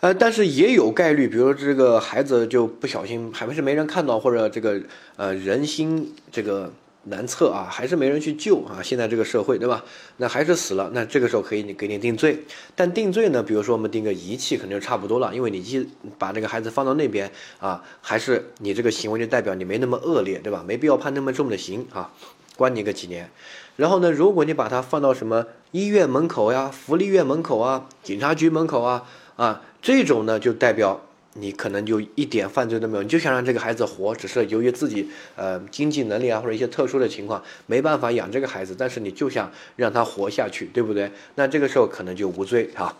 [0.00, 4.78] 呃，但是也有概率，比如说这个孩子就不小心，还是没人看到，或者这个
[5.16, 6.70] 呃人心这个
[7.04, 8.82] 难测啊，还是没人去救啊。
[8.82, 9.84] 现在这个社会，对吧？
[10.16, 12.44] 那还是死了，那这个时候可以你给你定罪。
[12.74, 15.86] 但定罪呢，比如说我们定个遗弃，可能就差不多了，因为你一
[16.18, 20.64] 把那个孩子放到那边啊，还是你这个行为就代表你没那么恶劣，对吧？
[20.66, 22.10] 没必要判那么重的刑啊，
[22.56, 23.30] 关你个几年。
[23.76, 29.04] 然后呢，如果你把它放到什么医院门口呀、福利院门口啊、警察局门口啊
[29.36, 29.62] 啊。
[29.82, 41.10] 这种呢，就代表你可能就一点犯罪都没有，你就想让这个孩子活，只是由于自己呃经济能力啊或者一些特殊的情况没办法养这个孩子，但是你就想让他活下去，对不对？
[41.34, 42.96] 那这个时候可能就无罪哈。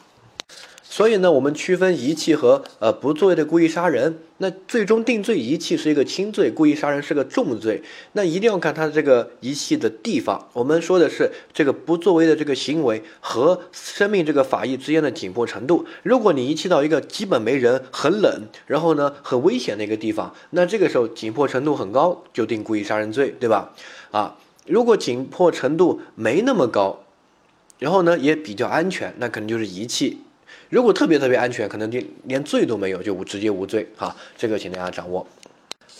[0.94, 4.16] 所以呢，我们区分遗弃和呃不作为的故意杀人。
[4.36, 7.82] 那最终定罪，遗弃是一个轻罪，故意杀人是个重罪。
[8.12, 10.46] 那一定要看他这个遗弃的地方。
[10.52, 15.84] 我们说的是这个不作为的这个行为和生命这个法益之间的紧迫程度。
[16.04, 23.72] 如果你遗弃到一个基本没人、很冷，然后呢很危险的一个地方，那这个时候紧迫程度很高，就定故意杀人罪，对吧？
[24.12, 24.36] 啊，
[24.68, 27.00] 如果紧迫程度没那么高，
[27.80, 30.18] 然后呢也比较安全，那可能就是遗弃。
[30.74, 34.16] 如果特别特别安全，可能连连罪都没有，就无直接无罪哈。
[34.36, 35.24] 这个请大家掌握。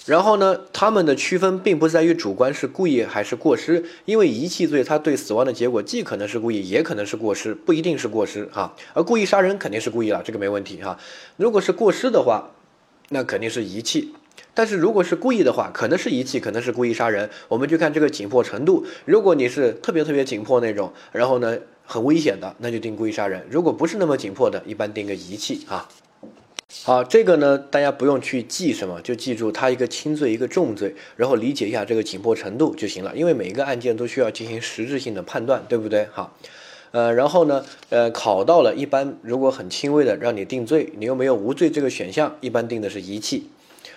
[0.05, 8.75] 然后呢，他们的区分并不在于主观是故意还是过失，因为遗弃罪它对死亡的结果既可能是故意，也可能是过失，不一定是过失哈。
[8.95, 10.99] 而故意杀人肯定是故意了，这个没问题哈。
[11.37, 12.51] 如果是过失的话，
[13.11, 14.13] 那肯定是遗弃。
[14.55, 18.85] 但是如果是故意的话，可能是遗弃，可能是故意杀人，我们就看这个紧迫程度。
[19.05, 21.57] 如果你是特别特别紧迫那种，然后呢？
[21.85, 25.89] 很危险的，那就定故意杀人；如果不是那么紧迫的，一般定个遗弃啊。
[26.83, 33.15] 好，这个呢，大家不用去记什么，就记住它一个轻罪一个重罪，然后理解一下这个紧迫程度就行了。
[33.15, 36.09] 因为每一个案件都需要进行实质性的判断，对不对？
[36.13, 36.37] 好，
[36.91, 43.49] 呃，然后呢，呃，考到了，一般如果很轻微的让你定罪，你又没有无罪这个选项，一般定的是遗弃。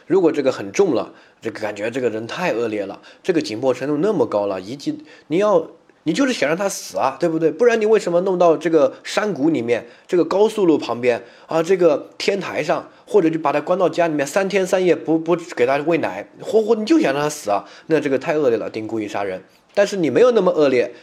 [0.06, 5.72] 如果这个很重了，这个感觉这个人太恶劣了，这个紧迫程度那么高了，遗弃你要。
[6.08, 7.52] 你就是想让他死啊，对不对？
[7.52, 17.66] 不然你为什么弄到这个山谷里面，这个高速路旁边啊，这个天台上，或者就把他关到家里面三天三夜不不给他喂奶，活活你就想让他死啊？
[17.88, 19.44] 那这个太恶劣了，定故意杀人。
[19.74, 20.94] 但是你没有那么恶劣，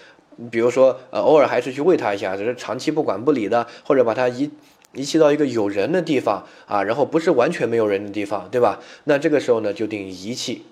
[0.50, 4.50] 比如说呃偶尔还是去喂他一下，只是长期不管不理的，或者把他遗
[4.94, 8.80] 遗弃到一个有人的地方啊，然后不是完全没有人的地方，对吧？
[9.04, 10.64] 那这个时候呢就定遗弃。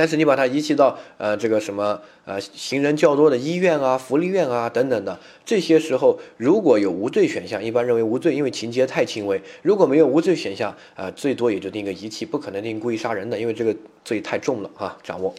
[0.00, 15.34] 但是你把它遗弃到呃这个什么呃行人较多的医院啊、福利院啊等等的这些时候，如果有无罪选项，一般认为无罪，因为情节太轻微；如果没有无罪选项啊，最多也就定个遗弃，不可能定故意杀人的，因为这个罪太重了哈，掌握。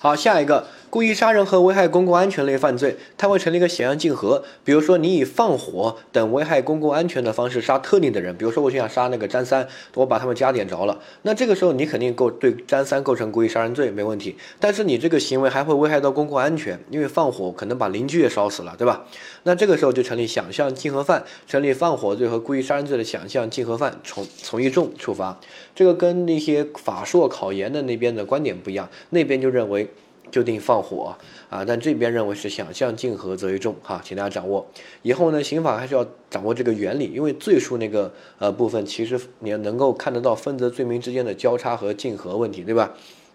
[0.00, 4.44] 好，下一个故意杀人和危害公共安全类犯罪，它会成立一个显象竞合。
[4.62, 14.36] 比如说，你以放火等危害公共安全的方式杀特定的人，比如说我就想杀那个张三，我把他们家点着了，那这个时候你肯定构对张三构成故意杀人罪，没问题。
[14.60, 19.04] 但是你这个行为还会危害到公共安全，因为放火可能把邻居也烧死了，对吧？
[19.42, 25.40] 那这个时候就成立想象竞合犯，成立放火罪和故意杀人罪的想象竞合犯，从从一重处罚。
[25.74, 29.88] 这个跟那些法硕考研的那边的观点不一样，那边就认为。
[30.34, 31.14] 就定放火
[31.48, 34.66] 啊，但这边认为是想象竞合则为重哈，请大家掌握。
[35.02, 42.92] 以后呢，刑法还是要掌握这个原理，因为罪数那个呃部分，其实你能够看得到分则罪名之间的交叉和竞合问题，对吧？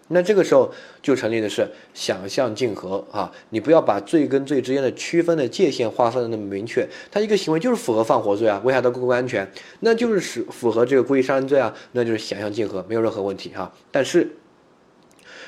[0.08, 13.72] 那这个时候就成立的是想象竞合啊，你不要把罪跟罪之间的区分的界限划分的那么明确，它一个行为就是符合放火罪啊，危害到公共安全，那就是使符合这个故意杀人罪啊，那就是想象竞合，没有任何问题哈。
[13.90, 14.36] 但是。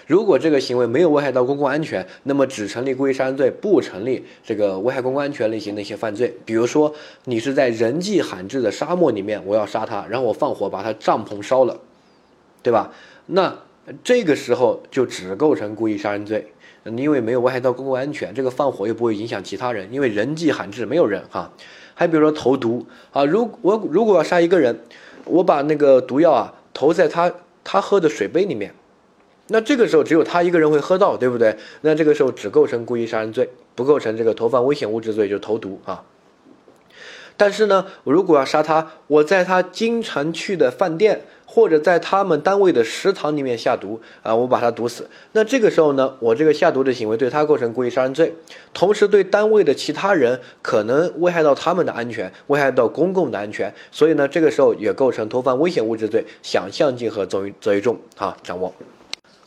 [0.07, 6.35] 如果这个行为没有危害到公共安全，那么只成立故意杀人罪，不成立这个危害公共安全类型的一些犯罪。
[6.45, 6.93] 比如说，
[7.25, 11.79] 你是在人迹罕至的沙漠里面，我要杀他，然后我放火把他帐篷烧了，
[12.63, 12.93] 对吧？
[13.27, 13.57] 那
[14.03, 16.53] 这个时候就只构成故意杀人罪，
[16.85, 21.53] 因为没有危害到公共安全，这个放火又不会影响其他人，因为人迹罕至没有人哈。
[21.95, 24.81] 还比如说投毒啊，如我如果要杀一个人，
[25.25, 28.75] 我把那个毒药啊投在他他喝的水杯里面。
[29.53, 31.55] 那这个时候只有他一个人会喝到，对不对？
[31.83, 36.03] 那这个时候只构成故意杀人罪，不构成这个投放危险物质罪，就是投毒啊。
[37.37, 45.11] 但是呢，我如果要杀他，我在他经常去的饭店或者在他们单位的食堂里面下毒啊，我把他毒死。
[45.33, 48.35] 那这个时候呢，我这个下毒的行为对他构成故意杀人罪，
[48.73, 58.73] 同时对单位的其他人可能危害到他们的安全，危害到公共的安全，所以呢，这个时候也构成投放危险物质罪，想象竞合则为则为重啊，掌握。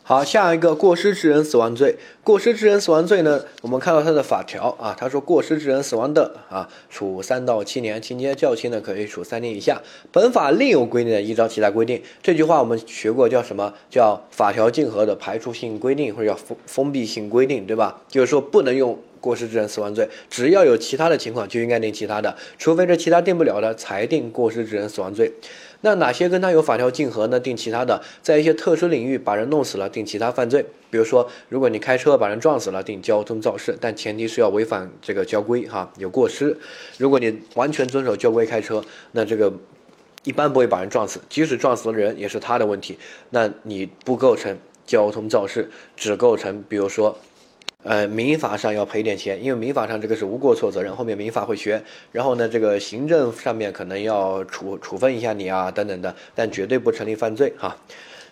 [0.08, 1.96] 好，下一个过失致人死亡罪。
[2.22, 9.82] 过失致人死亡罪呢，我们看到它的法条啊，他说过失致人死亡的啊，处三到七年，情节较轻的可以处三年以下。
[10.12, 12.00] 本法另有规定的，依照其他规定。
[12.22, 18.00] 这句话我们学过，叫什么叫法条竞合的排除性规定，或者叫封封闭性规定，对吧？
[18.06, 25.32] 就是说不能用过失致人死亡罪，只要有其他的情况就应该定其他的，除非这其他定不了的才定过失致人死亡罪。
[25.86, 27.38] 那哪些跟他有法条竞合呢？
[27.38, 30.66] 定其他的，在一些特殊领域把人弄死了，定其他犯罪。
[30.90, 36.56] 比如说，如果你开车把人撞死了，定交通肇事，但前提是要违反这个交规哈，有过失。
[36.98, 39.52] 如果你完全遵守交规开车，那这个
[40.24, 42.98] 一般不会把人撞死，即使撞死了人也是他的问题，
[43.30, 47.16] 那你不构成交通肇事，只构成比如说。
[47.86, 51.80] 呃，民法上要赔点钱，因为民法上这个是无过错责任，后面民法会学。
[52.10, 57.76] 然后呢，这个行政上面可能要处处分一下你啊，等等的，但绝对不成立犯罪哈，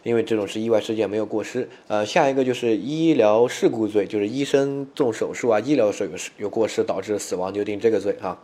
[0.02, 1.68] 因为这种是意外事件，没有过失。
[1.86, 8.36] 呃，下一个就是医疗事故罪，就是医生做手术啊，医疗时有有过失导致死亡就定这个罪哈。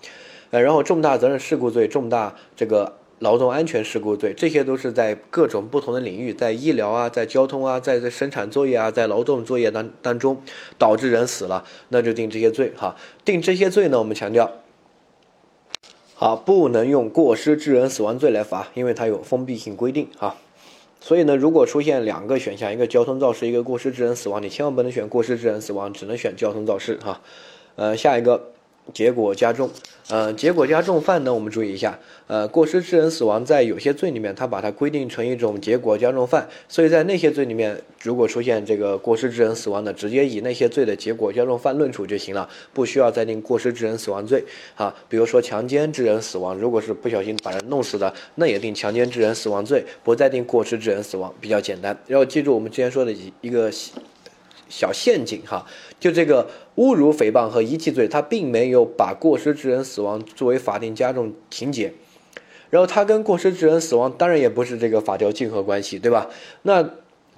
[0.51, 2.97] 呃，然后重大责任事故罪，重大这个。
[3.21, 10.43] 劳动安全事故罪，这些都是在各种不同的领域，在医疗啊，在交通啊，在在生产作业啊，在劳动作业当当中
[10.79, 12.97] 导致人死了，那就定这些罪哈。
[13.23, 14.51] 定这些罪呢，我们强调，
[16.15, 20.37] 好，不能用过失致人死亡罪来罚，因为它有封闭性规定哈。
[21.03, 27.21] 所以呢，如果出现两个选项，一个交通肇事，一个过失致人死亡，你千万不能选过失致人死亡，只能选交通肇事哈。
[27.77, 28.53] 呃，下一个。
[28.93, 29.71] 结果加重，
[30.09, 44.95] 呃，结果加重犯呢，我们注意一下，呃，过失致人死亡在有些罪里面，它把它规定成一种结果加重犯，所以在那些罪里面，如果出现这个过失致人死亡的，直接以那些罪的结果加重犯论处就行了，不需要再定过失致人死亡罪啊。
[45.09, 51.97] 比如说强奸致人死亡，如果是不小心把人弄死的，那也定强奸致人死亡罪，不再定过失致人死亡，比较简单。
[52.07, 53.71] 要记住我们之前说的一一个。
[54.73, 55.67] 小陷阱哈，
[55.99, 56.49] 就这个
[56.81, 61.93] 侮辱、诽谤和遗弃罪，他并没有把过失致人死亡作为法定加重情节，
[62.71, 66.31] 然后他跟过失致人死亡当然也不是这个法条竞合关系，对吧？
[66.63, 66.89] 那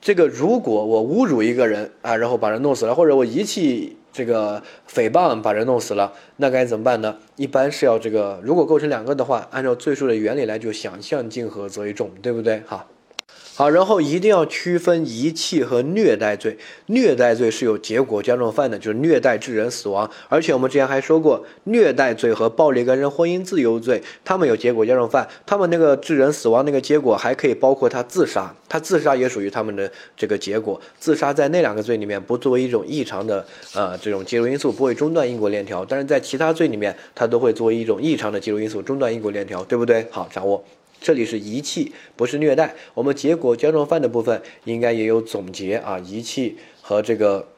[0.01, 7.17] 这个如果我侮辱一个人啊，然后把人弄死了，或者我遗弃这个诽谤把人弄死了，那该怎么办呢？
[7.35, 12.63] 一般是要这个，如果构成两个的话，按照罪数的原理来，就想象竞合则为重，对不对？
[12.65, 12.87] 哈。
[13.55, 16.57] 好，然后一定要区分遗弃和虐待罪。
[16.87, 20.11] 虐待罪是有结果加重犯的，就是虐待致人死亡。
[20.31, 30.81] 而且我们之前还说过，虐待罪和暴力干涉婚姻自由罪，他们有结果加重犯，他们那个致人死亡那个结果还可以包括他自杀，他自杀也属于他们的这个结果。
[30.99, 33.45] 自杀在那两个罪里面不作为一种异常的
[33.75, 40.07] 呃这种介入因素，不会中断因果链条，但是在其他罪里面，它都会作为一种异常的介入因素，中断因果链条，对不对？
[40.11, 40.65] 好，掌握。
[41.03, 42.75] 这里是遗弃，不是虐待。
[42.95, 47.49] 我们结果加重犯的部分应该也有总结啊，遗弃和这个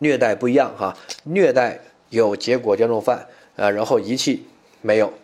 [0.00, 0.98] 虐待不一样哈。
[1.22, 4.44] 虐待有结果加重犯啊，然后遗弃
[4.82, 5.14] 没有。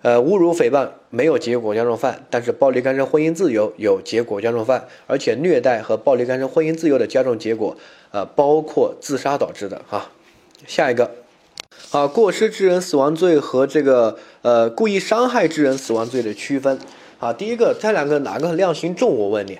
[0.00, 7.76] 呃，侮辱诽谤没有结果加重犯，但是暴力干涉婚姻自由有结果加重犯，而且虐待和暴力干涉婚姻自由的加重结果，
[8.10, 10.10] 呃，包括自杀导致的哈。
[10.66, 11.10] 下一个。
[11.90, 16.78] 啊，过失致人死亡罪和这个呃故意伤害致人死亡罪的区分
[17.18, 19.12] 啊，第一个，这两个哪个量刑重？
[19.12, 19.58] 我问你，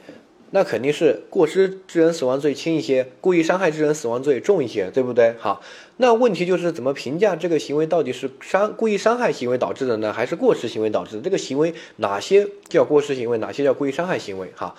[0.52, 5.34] 那肯定是过失致人死亡罪轻一些，故意伤害致人死亡罪重一些，对不对？
[5.40, 5.60] 好，
[5.96, 11.22] 那问题就是怎么评价这个行为到底是伤故意伤害行为导致的呢，还是过失行为导致的？
[11.22, 14.52] 这个行为哪些叫过失行为，哪些叫故意伤害行为？
[14.54, 14.72] 哈，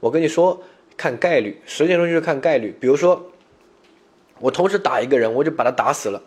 [0.00, 0.62] 我跟你说，
[0.98, 2.76] 看概率，实践中就是看概率。
[2.78, 3.30] 比如说，
[4.40, 6.22] 我同时打一个人，我就把他打死了。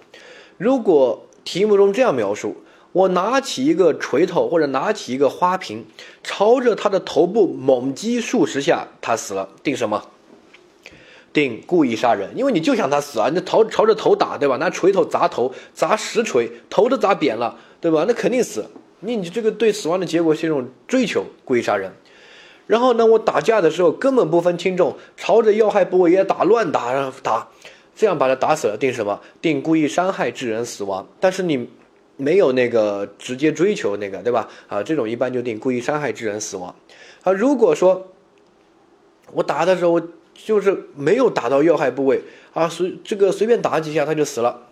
[0.62, 2.56] 如果题目中这样描述，
[2.92, 5.84] 我拿起一个锤头或者拿起一个花瓶，
[6.22, 10.06] 朝着他的头部猛击数十下，他死了，定什么？
[11.34, 14.58] 定故意杀人，因为你就想他死啊，你朝朝着头打，对吧？
[14.58, 18.06] 拿锤头砸头，砸实锤，头都砸扁了，对吧？
[18.08, 18.64] 那肯定死。
[19.00, 21.92] 你你这个对死亡的结果是一种追求，故意杀人。
[22.68, 27.48] 然后呢，我打架的时候根本不分轻重，朝着要害部位也打，乱打打。
[27.96, 29.20] 这样把他打死了，定什么？
[29.42, 31.08] 定故意伤害致人死亡。
[31.20, 31.70] 但是你
[32.18, 34.48] 没有那个直接追求那个，对吧？
[34.68, 36.74] 啊，这种一般就定故意伤害致人死亡。
[37.24, 38.12] 啊，如果说
[39.34, 40.02] 我打的时候
[40.34, 42.22] 就是没有打到要害部位
[42.54, 44.68] 啊，随这个随便打几下他就死了。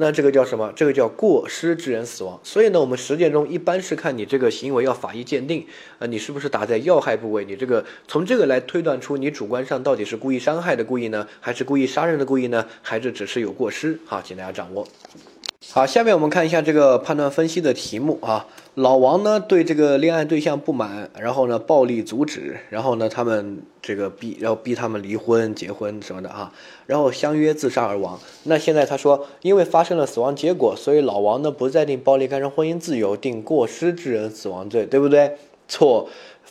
[0.00, 0.72] 那这个叫什么？
[0.76, 2.38] 这个叫过失致人死亡。
[2.44, 5.66] 所以呢，我们实践中一般是看你这个行为要法医鉴定，
[5.98, 7.44] 呃，你是不是打在要害部位？
[7.44, 12.64] 你这个从这个来推断出你主观上到底是故意伤害的故意呢，还是故意杀人的故意呢？
[12.80, 13.98] 还是只是有过失？
[14.06, 14.86] 哈，请大家掌握。
[15.66, 18.46] 好，下面我们看一下这个判断分析的题目啊。
[18.76, 26.52] 老王呢对这个恋爱对象不满，然后呢暴力阻止，然后呢他们这个逼要逼他们离婚、结婚什么的啊，
[26.86, 28.20] 然后相约自杀而亡。
[28.44, 35.38] 那现在他说，因为发生了死亡结果，所以老王呢不再定暴力干涉婚姻自由，定过失致人死亡罪，对不对？
[35.66, 36.08] 错。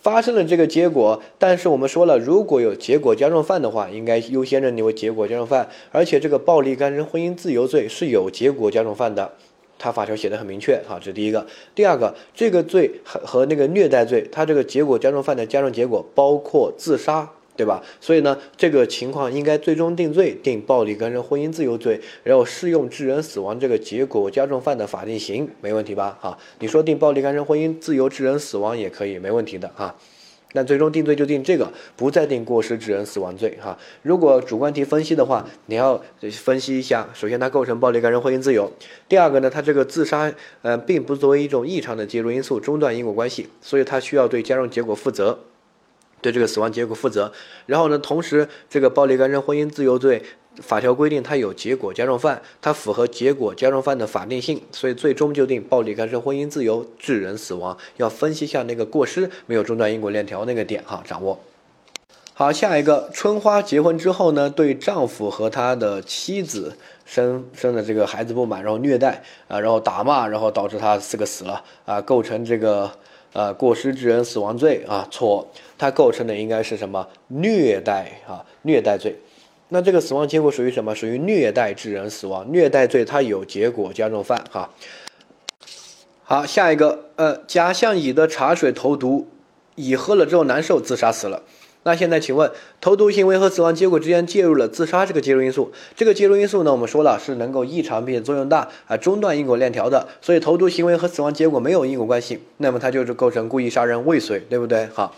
[0.07, 5.67] 发生了这个结果，但是我们说了，如果有结果加重犯的话，应该优先认定为结果加重犯。
[5.91, 9.33] 而且这个暴力干涉婚姻自由罪是有结果加重犯的，
[9.77, 11.45] 他法条写的很明确，哈，这是第一个。
[11.75, 17.29] 第二个，这个罪和和那个虐待罪，他这个结果加重犯的加重结果包括自杀。
[17.57, 17.83] 对吧？
[17.99, 26.17] 所以呢，这个情况应该最终定罪，定暴力干涉婚姻自由罪，然后适用致人死亡这个结果加重犯的法定刑，没问题吧？
[26.21, 29.95] 哈，你说定暴力干涉婚姻自由致人死亡也可以，没问题的哈。
[30.53, 33.77] 但最终定罪就定这个，不再定过失致人死亡罪哈。
[34.01, 36.01] 如果主观题分析的话，你要
[36.31, 38.71] 分析一下，首先它构成暴力干涉婚姻自由，
[39.09, 45.37] 第二个呢，它这个自杀呃并不作为一种异常的介入因素中断因果关系，所以它需要对加重结果负责。
[46.21, 47.31] 对这个死亡结果负责，
[47.67, 50.23] 然后呢，同时这个暴力干涉婚姻自由罪
[50.59, 57.77] 法条规定它有结果加重犯，它符合结果加重犯的法定性，所以最终就定暴力干涉婚姻自由致人死亡。
[57.97, 61.39] 要分析一下那个过失没有中断因果链条那个点哈，掌握。
[62.33, 72.91] 好，下一个春花结婚之后呢，对丈夫和他的妻子生生的这个孩子不满，然后虐待啊，然后打骂，然后导致他四个死了啊，构成这个。
[73.37, 77.07] 呃，过失致人死亡罪啊，错，它构成的应该是什么？
[77.27, 79.15] 虐待啊，虐待罪。
[79.69, 80.95] 那这个死亡结果属于什么？
[80.95, 84.71] 属于虐待致人死亡，虐待罪它有结果加重犯哈。
[86.23, 89.27] 好，下一个，呃，甲向乙的茶水投毒，
[89.75, 91.43] 乙喝了之后难受，自杀死了。
[91.87, 104.85] 那现在请问，投毒行为和死亡结果之间介入了自杀这个介入因素，这个介入因素呢，我们说了是能够异常并且作用大啊，中断因果链条的，所以投毒行为和死亡结果没有因果关系，那么它就是构成故意杀人未遂，对不对？
[104.93, 105.15] 好。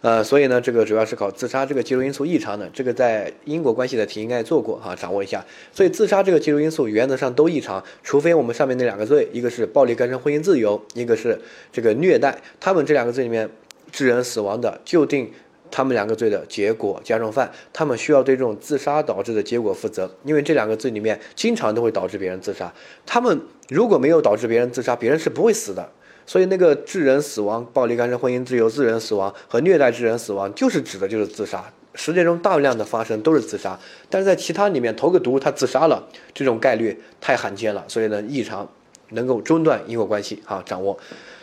[0.00, 5.44] 呃，所以呢，这个主要是考自杀这个介入因素异常的，这个在因果关系的题应该做过哈，掌握一下。
[5.72, 11.40] 所以自杀这个介入因素原则上都异常，除非我们上面那两个罪，一个是暴力干涉婚姻自由，一个是
[11.72, 13.48] 这个虐待，他们这两个罪里面
[13.92, 15.30] 致人死亡的，就定
[15.72, 22.72] 他们两个罪的结果加重犯，他们需要对这种自杀导致的结果负责，因为这两个罪里面经常都会导致别人自杀，
[23.04, 25.88] 他们如果没有导致别人自杀，别人是不会死的。
[26.24, 31.64] 所以那个致人死亡、暴力干涉婚姻自由、致人死亡和虐待致人死亡，就是指的就是自杀。
[31.94, 38.66] 实践中大量的发生都是自杀，但是在其他里面投个毒他自杀了，这种概率太罕见了，所以呢异常
[39.10, 40.96] 能够中断因果关系哈掌握。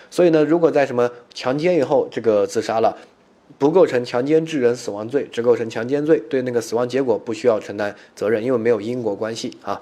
[0.09, 2.97] 所以呢如果在什么强奸以后这个自杀了，
[3.60, 9.82] 不构成强奸致人死亡罪，只构成强奸罪，对那个死亡结果不需要承担责任，因为没有因果关系啊。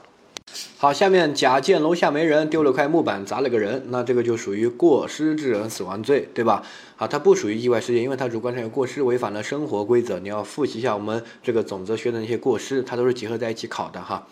[0.77, 6.63] 好，下面甲见楼下没人，丢了块木板砸了个人，那这个就属于过失致人死亡罪，对吧？
[6.95, 10.17] 好，它不属于意外事件，因为它主观上有过失，违反了生活规则。
[10.19, 14.25] 你要复习一下我们这个总则学的那些过失，它都是结合在一起考的哈。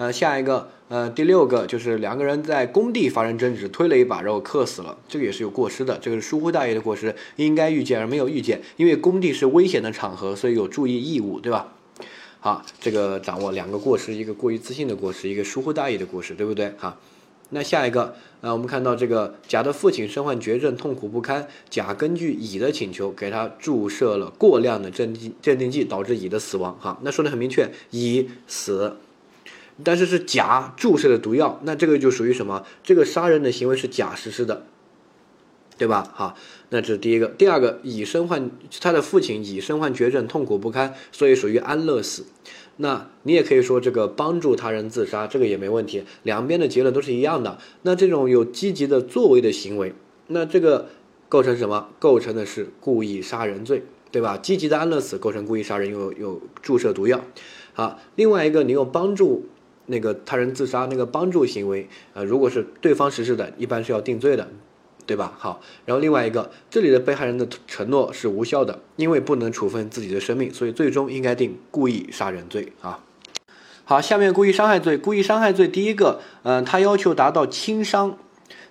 [0.00, 11.74] 呃，下一个，呃，第六个就是两个人在工地发生争执，推了一把，然后磕死了，这个也是有过失的，这个是疏忽大意的过失，应该预见而没有预见，因为工地是危险的场合，所以有注意义务，对吧？
[12.40, 16.72] 好，这个掌握两个过失，一个过于自信的过失，一个疏忽大意的过失，对不对？
[16.78, 16.96] 哈，
[17.50, 26.74] 那下一个，呃，我们看到这个甲的父亲身患绝症，痛苦不堪，甲根据乙的请求，给他注射了过量的镇定镇定剂，导致乙的死亡。
[26.80, 28.96] 哈，那说的很明确，乙死，
[29.84, 32.64] 但是是甲注射的毒药，那这个就属于什么？
[32.82, 34.66] 这个杀人的行为是甲实施的。
[35.78, 36.06] 对吧？
[36.14, 36.36] 好，
[36.68, 37.28] 那这是第一个。
[37.28, 38.50] 第二个，乙身患
[38.82, 42.26] 他的父亲乙身患绝症，痛苦不堪，所以属于安乐死。
[42.76, 46.04] 那你也可以说这个帮助他人自杀，这个也没问题。
[46.22, 47.56] 两边的结论都是一样的。
[47.80, 49.94] 那这种有积极的作为的行为，
[50.26, 50.90] 那这个
[51.30, 51.88] 构成什么？
[51.98, 54.36] 构成的是故意杀人罪，对吧？
[54.36, 57.24] 积极的安乐死构成故意杀人，有有注射毒药。
[57.72, 59.46] 好，另外一个，你又帮助
[59.90, 64.48] 那个他人自杀，那个帮助行为，呃，如果是对方实施的，一般是要定罪的。
[65.06, 65.32] 对吧？
[65.36, 73.00] 好，然后另外一个，这里的被害人的承诺是无效的，因为不能处分自己的生命，所以最终应该定故意杀人罪啊。
[73.82, 78.16] 好，下面故意伤害罪，故意伤害罪第一个，嗯，他要求达到轻伤。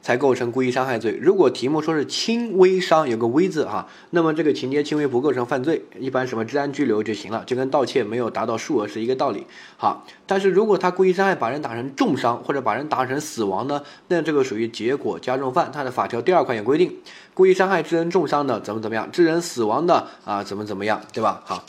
[0.02, 1.18] 才构成故意伤害罪。
[1.22, 9.46] 如果题目说是轻微伤，有个微字哈，那么这个情节轻微不构成犯罪，一般什么治安拘留就行了，就跟盗窃没有达到数额是一个道理。
[9.78, 15.72] 好，但是如果他故意伤害把人打成重伤或者把人打成死亡呢，那这个属于结果加重犯。
[15.72, 16.96] 它的法条第二款有规定，
[17.34, 21.42] 故意伤害致人重伤的怎么怎么样，致人死亡的啊怎么怎么样，对吧？
[21.46, 21.64] 好。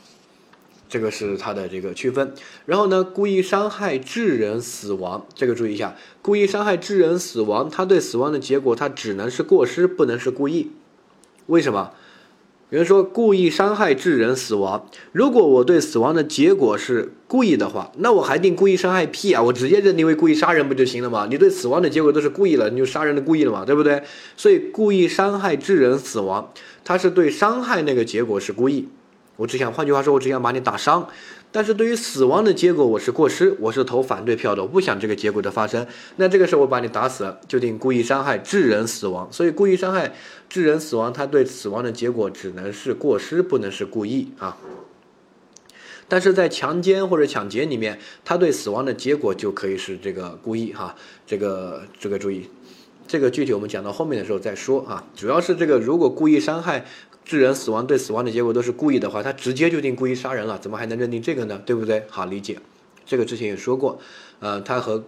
[0.90, 2.34] 这个是它的这个区分，
[2.66, 10.72] 然后呢，故意伤害致人死亡，这个注意一下，故意伤害致人死亡，他对死亡的结果，他只能是过失，不能是故意。
[11.46, 11.92] 为什么？
[12.70, 19.42] 有人说故意伤害致人死亡，如果我对死亡的结果是故意的话，那我还定故意伤害屁啊？
[19.42, 21.26] 我直接认定为故意杀人不就行了吗？
[21.30, 24.02] 你对死亡的结果都是故意了，你就杀人的故意了嘛，对不对？
[24.36, 26.52] 所以故意伤害致人死亡，
[26.84, 28.88] 他是对伤害那个结果是故意。
[29.40, 31.08] 我只想，换句话说，我只想把你打伤，
[31.50, 35.86] 但是对于死亡的结果，我是过失，我是投反对票的，我不想这个结果的发生。
[36.16, 39.26] 那这个时候我把你打死了，就定故意伤害致人死亡。
[39.32, 40.12] 所以故意伤害
[40.50, 44.58] 致人死亡，他对死亡的结果只能是过失，不能是故意啊。
[46.06, 50.94] 但是在强奸或者抢劫里面，他对死亡的结果就可以是这个故意哈。
[51.26, 52.50] 这个这个注意，
[53.06, 55.02] 这个具体我们讲到后面的时候再说啊。
[55.16, 56.84] 主要是这个，如果故意伤害。
[57.24, 61.62] 致人死亡对死亡的结果都是故意的话，他直接就定故意杀人了，怎么还能认定这个呢？
[61.64, 62.04] 对不对？
[62.08, 62.58] 好理解，
[63.06, 64.00] 这个之前也说过，
[64.40, 65.04] 呃，他和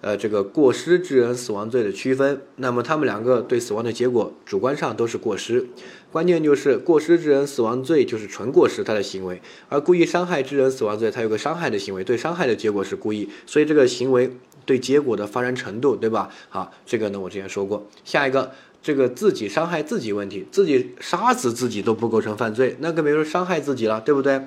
[0.00, 5.66] 呃这个过失致人死亡罪的区分，那么他们两个对死亡的结果主观上都是过失，
[6.10, 14.34] 关键就是过失致人死亡罪就是纯过失他的行为，而故意伤害致人死亡罪它有个伤害的行为，对伤害的结果是故意，所以这个行为
[14.64, 16.30] 对结果的发展程度，对吧？
[16.48, 18.52] 好，这个呢我之前说过，下一个。
[18.82, 24.40] 这个自己伤害自己问题，自己杀死自己都不构成犯罪，那更别说伤害自己了，对不对？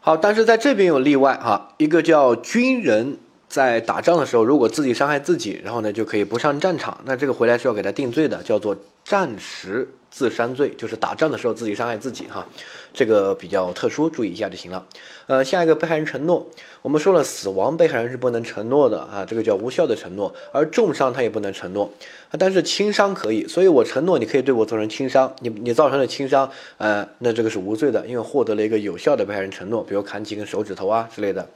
[0.00, 12.46] 好，但是在这边有例外哈，一个叫军人在打仗的时候，如果自己伤害自己，然后呢就可以不上战场，那这个回来是要给他定罪的，叫做战时自伤罪，就是打仗的时候自己伤害自己哈，
[12.94, 14.86] 这个比较特殊，注意一下就行了。
[15.26, 16.46] 呃，下一个被害人承诺，
[16.80, 21.92] 我们说了，死亡被害人是不能承诺的啊，这个叫无效的承诺，而重伤他也不能承诺，
[22.38, 31.46] 但是轻伤可以，所以我承诺你可以对我造成轻伤，你你造成了轻伤，呃，那这个是无罪的，因为获得了一个有效的被害人承诺，比如砍几根手指头啊之类的。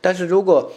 [0.00, 0.70] 但是如果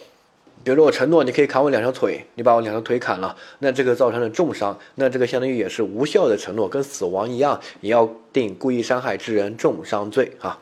[0.68, 10.58] 比如说我承诺你可以砍我两条腿，你把我两条腿砍了，那这个造成了重伤，那这个相当于也是无效的承诺，跟死亡一样，也要定故意伤害致人重伤罪啊。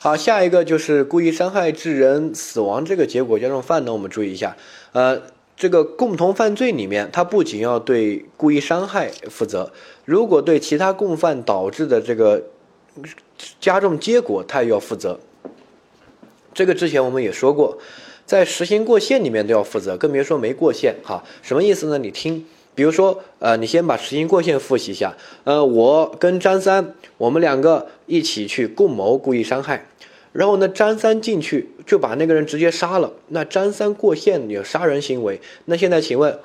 [0.00, 4.56] 好，下一个就是故意伤害致人死亡这个结果加重犯呢，我们注意一下，
[4.92, 5.20] 呃，
[5.54, 9.70] 这个共同犯罪里面，它不仅要对故意伤害负责，
[10.06, 12.42] 如果对其他共犯导致的这个
[13.60, 15.20] 加重结果，它也要负责。
[16.54, 17.76] 这个之前我们也说过。
[18.32, 21.22] 在实行过线里面都要负责，更别说没过线哈。
[21.42, 21.98] 什么意思呢？
[21.98, 22.42] 你听，
[22.74, 25.14] 比如说，呃，你先把实行过线复习一下。
[25.44, 29.84] 呃，我跟张三，我们两个一起去共谋故意伤害，
[30.32, 33.12] 然后呢，张三进去就把那个人直接杀了。
[33.28, 36.38] 那张三过线有杀人行为，那现在请问，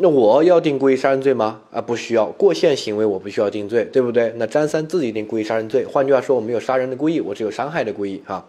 [0.00, 1.60] 那我要定故意杀人罪吗？
[1.70, 4.32] 啊，不需要，过线行为我不需要定罪，对不对？
[4.36, 5.84] 那张三自己定故意杀人罪。
[5.84, 8.46] 换句话说，我没有杀人的故意，我只有伤害的故意哈。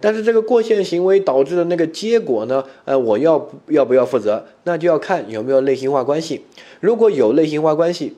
[0.00, 2.64] 但是这个过线行为导致的那个结果呢？
[2.84, 4.46] 呃，我要要不要负责？
[4.64, 6.44] 那就要看有没有类型化关系。
[6.80, 8.14] 如果有类型化关系，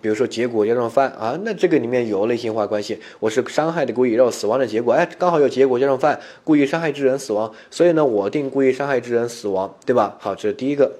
[0.00, 10.16] 比如说结果加重犯啊，那这个里面有类型化关系，我是伤害的故意，然后死亡的结果，哎，刚好有结果加重犯，故意伤害致人死亡，所以呢，我定故意伤害致人死亡，对吧？
[10.20, 10.92] 好，这是第一个。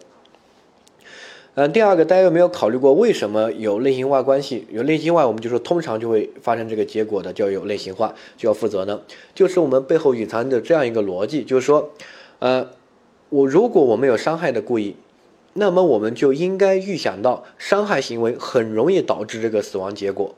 [1.59, 4.65] 嗯，第二个，大家有没有考虑过为什么有类型化关系？
[4.71, 9.01] 有类型化，我们就说通常就会发生这个结果的，叫有类型化，就要负责呢？
[9.35, 11.91] 就是我们背后隐藏的这样一个逻辑，就是说，
[12.39, 12.69] 呃，
[13.31, 14.95] 我如果我们有伤害的故意，
[15.55, 20.37] 那么我们就应该预想到伤害行为很容易导致这个死亡结果，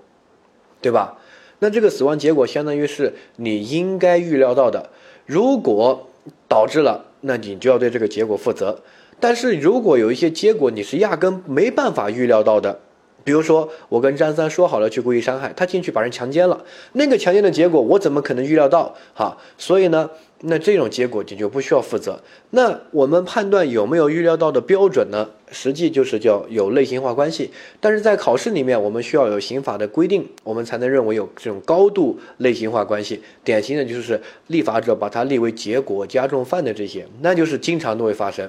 [0.81, 1.19] 对吧？
[1.59, 4.89] 那这个死亡结果相当于是你应该预料到的，
[5.27, 6.09] 如果
[6.49, 8.81] 导致了，那你就要对这个结果负责。
[9.21, 12.81] 但是如果有一些结果你是压根没办法预料到的，
[13.23, 16.65] 比如说我跟张三说好了去故意伤害他进去把人强奸了，
[16.95, 18.95] 那个强奸的结果我怎么可能预料到？
[19.15, 20.09] 哈，所以呢，
[20.41, 22.19] 那这种结果你就不需要负责。
[22.51, 25.29] 那我们判断有没有预料到的标准呢？
[25.53, 27.51] 实际就是叫有类型化关系。
[27.79, 33.21] 但是在考试里面，我们需要有刑法的规定，我们才能认为有这种高度类型化关系。
[33.45, 38.49] 典型的就是立法者把它立为结果加重犯的这些，那就是经常都会发生。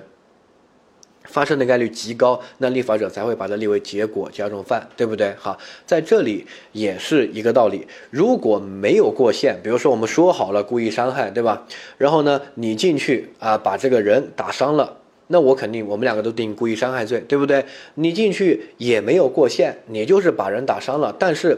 [1.31, 5.33] 发生的概率极高，那立法者才会把它列为结果加重犯，对不对？
[5.39, 7.87] 好，在这里也是一个道理。
[8.09, 11.65] 如果没有过线，比如说我们说好了故意伤害，对吧？
[11.97, 17.63] 然后呢，你进去啊，把这个人打伤了，那我肯定我们两个都定故意伤害罪，对不对？
[17.95, 21.57] 你进去也没有过线，你就是把人打伤了，但是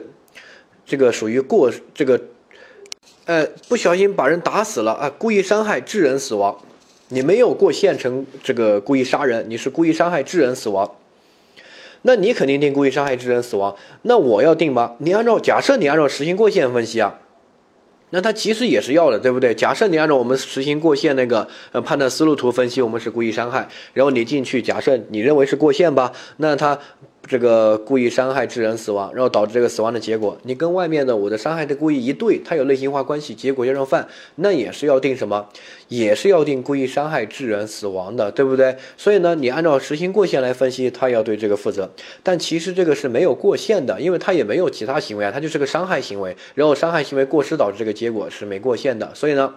[0.85, 2.21] 这个属于过这个，
[3.25, 6.57] 呃，不小心把人打死了啊，故意伤害致人死亡。
[7.09, 10.95] 你没有过线成这个故意杀人，你是故意伤害致人死亡，
[12.03, 13.75] 那你肯定定故意伤害致人死亡。
[14.03, 14.95] 那我要定吗？
[14.99, 17.19] 你按照假设你按照实行过线分析啊，
[18.09, 19.53] 那他其实也是要的，对不对？
[19.53, 26.79] 假设你按照我们实行过线那个呃判断思路图分析，我们是故意伤害，然后你进去，假设你认为是过线吧，那他。
[27.25, 34.05] 这个故意伤害致人死亡，然后导致这个死亡的结果，你跟外面的我的伤害的故意一对，它有类型化关系，结果加重犯，
[34.35, 35.47] 那也是要定什么？
[35.87, 38.75] 也是要定故意伤害致人死亡的，对不对？
[38.97, 41.89] 所以呢，你按照实行过线来分析，他要对这个负责。
[42.21, 49.09] 但其实这个是没有过线的，因为他也没有其他行为啊，他就是个伤害行为，然后伤害行为过失导致这个结果是没过线的。
[49.15, 49.55] 所以呢，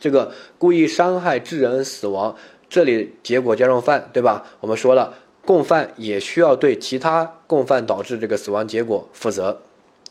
[0.00, 2.34] 这个故意伤害致人死亡，
[2.70, 4.46] 这里结果加重犯，对吧？
[4.60, 5.12] 我们说了。
[5.44, 9.60] 共犯也需要对其他共犯导致这个死亡结果负责。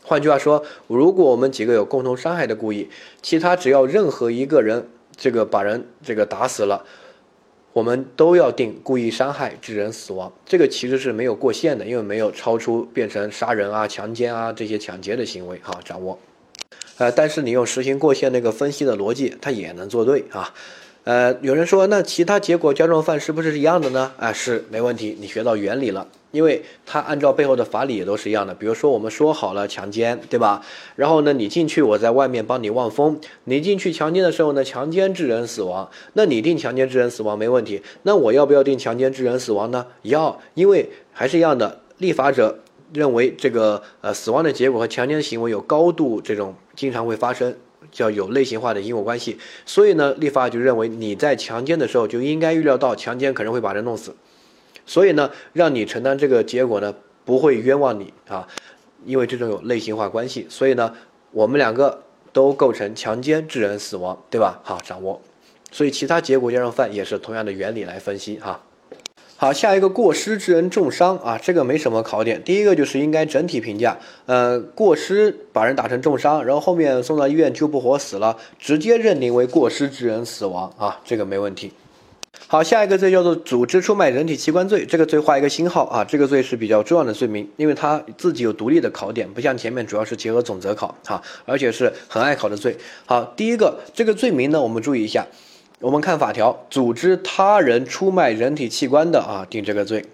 [0.02, 2.88] 换句话说，如果我们几个有共同伤害的故意，
[3.22, 6.84] 其他只要任何一个人这个把人这个打死了，
[7.72, 10.32] 我们都要定故意伤害致人死亡。
[10.44, 15.58] 这个其实是没有过线的，因为没有超出变成杀人啊、强奸啊这些抢劫的行为。
[15.62, 16.18] 哈，掌握。
[16.98, 20.52] 呃，但是你用实行过线那个分析的逻辑，它也能做对啊。
[21.04, 24.12] 呃，有人说，那其他结果加重犯是不是一样的呢？
[24.18, 28.54] 啊，是没问题，你学到原理了，因为它按照背后的法理也都是一样的。
[28.54, 30.64] 比如说，我们说好了强奸，对吧？
[30.94, 33.18] 然后呢，你进去，我在外面帮你望风。
[33.44, 37.82] 你进去强奸的时候呢，强奸致人死亡，那你定强奸致人死亡没问题。
[38.04, 39.84] 那我要不要定强奸致人死亡呢？
[40.02, 42.60] 要，因为还是一样的，立法者
[42.92, 47.52] 认为这个呃死亡的结果和强奸的行为有高度这种经常会发生。
[47.90, 54.14] 叫有类型化的因果关系，所以呢，立法就认为你在强奸的时候就应该预料到强奸可能会把人弄死，
[54.86, 58.46] 所以呢，让你承担这个结果呢，不会冤枉你啊，
[59.04, 60.94] 因为这种有类型化关系，所以呢，
[61.32, 62.02] 我们两个
[62.32, 64.60] 都构成强奸致人死亡，对吧？
[64.62, 65.20] 好，掌握。
[65.70, 68.60] 所以其他结果加上犯也是同样的原理来分析哈。
[69.42, 72.40] 好，下一个过失致人重伤啊，这个没什么考点。
[72.44, 81.72] 第一个就是应该整体评价，呃，过失把人打成重伤，然后后面送到医院救不活死了，直接认定为过失致人死亡啊，这个没问题。
[82.46, 92.76] 好，下一个罪叫做组织出卖人体器官罪，这个罪画一个星号啊，这个罪是比较重要的罪名，因为它自己有独立的考点，不像前面主要是结合总则考哈，而且是很爱考的罪。
[93.06, 95.26] 好，第一个这个罪名呢，我们注意一下。
[95.82, 100.04] 我们看法条，组织他人出卖人体器官的啊，定这个罪。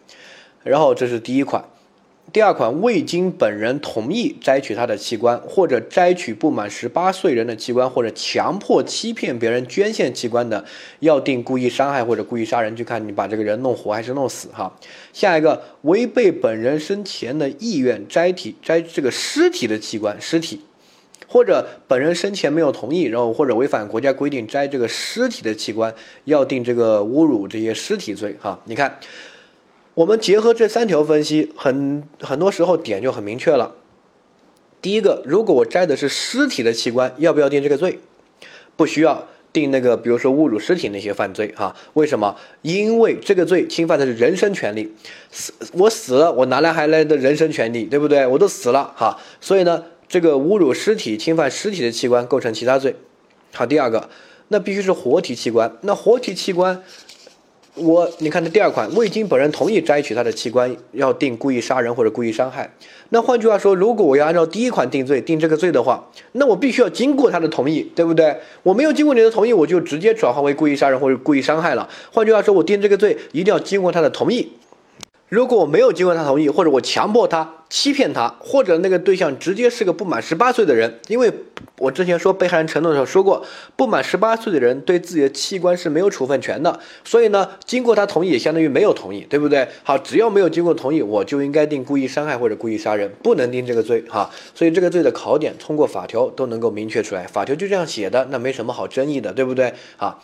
[0.64, 1.62] 然后这是第一款，
[2.32, 10.64] 第二款未经本人同意摘取他的器官，或者摘取不满十八岁人的器官，或者强迫欺骗别人捐献器官的，
[11.00, 14.74] 要定故意伤害或者故意杀人，就看你把这个人弄活还是弄死哈。
[15.12, 20.62] 下一个，违背本人生前的意愿摘体摘这个尸体的器官，尸体。
[21.30, 28.58] 或者本人生前没有同意，然后或者违反国家规定摘这个尸体的器官，要定这个侮辱这些尸体罪哈。
[28.64, 28.98] 你看，
[29.92, 33.74] 我们结合这三条分析，很很多时候点就很明确了。
[34.80, 37.98] 第一个，如果我摘的是尸体的器官，要不要定这个罪？
[38.74, 41.76] 不需要定那个，比如说侮辱尸体那些犯罪哈。
[41.92, 42.34] 为什么？
[42.62, 44.94] 因为这个罪侵犯的是人身权利，
[45.30, 48.26] 死我死了，我哪来还来的人身权利，对不对？
[48.26, 49.84] 我都死了哈，所以呢。
[50.08, 52.96] 这个侮辱尸体、侵犯尸体的器官构成其他罪。
[53.52, 54.08] 好，第二个，
[54.48, 55.76] 那必须是活体器官。
[55.82, 56.82] 那活体器官，
[57.74, 62.74] 我你看这第二款，未经本人同意摘取他的器官，要定故意杀人或者故意伤害。
[63.10, 68.36] 那换句话说，如果我要按照第一款定罪，定这个罪的话，那我必须要经过他的同意，对不对？
[68.62, 71.88] 我没有经过你的同意，我就直接转化为故意杀人或者故意伤害了。
[72.12, 74.52] 换句话说，我定这个罪一定要经过他的同意。
[75.28, 81.30] 如果我没有经过他同意，或者我强迫他、欺骗他，或者那个对象直接是个不满十八岁的人，因为
[81.78, 83.44] 我之前说被害人承诺的时候说过，
[83.76, 89.68] 不满十八岁的人对自己的器官是没有处分权的，所以呢，经过他同意也相当于没有同意，对不对？
[89.82, 94.30] 好，只要没有经过同意，我就应该定故意伤害或者故意杀人，不能定这个罪哈。
[94.54, 99.74] 所以这个罪的考点通过法条都能够明确出来，法条就这样写的，那没什么好争议的，对不对？
[99.98, 100.18] 啊。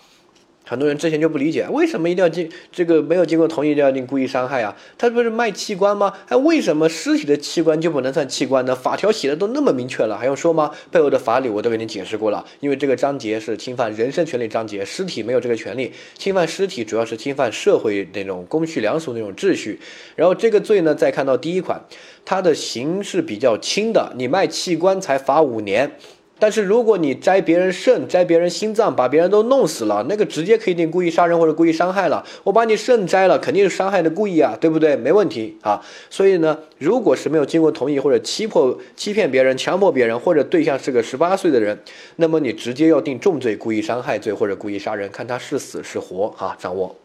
[0.64, 4.74] 很多人之前就不理解，为什么一定要经这个没有经过同意就要定故意伤害啊？
[4.96, 6.12] 他不是卖器官吗？
[6.28, 8.74] 哎，为什么尸体的器官就不能算器官呢？
[8.74, 10.70] 法条写的都那么明确了，还用说吗？
[10.90, 12.44] 背后的法理我都给你解释过了。
[12.60, 19.78] 因为这个章节是侵犯人身权利章节，尸体没有这个权利，侵犯尸体主要是侵犯社会那种公序良俗那种秩序。
[20.16, 21.84] 然后这个罪呢，再看到第一款，
[22.24, 25.92] 它的刑是比较轻的，你卖器官才罚五年。
[26.36, 32.26] 但是如果你摘别人肾、摘别人心脏，把别人都弄死了，那个直接可以定故意杀人或者故意伤害了。
[32.42, 34.96] 我把你肾摘了，肯定是伤害的故意啊，对不对？
[34.96, 35.80] 没问题啊。
[36.10, 41.78] 所以呢，如果是没有经过同意或者欺迫、欺骗别人、强迫别人，或者对象是个十八岁的人，
[42.16, 46.96] 那么你直接要定重罪故意伤害罪或者故意杀人，看他是死是活啊，掌握。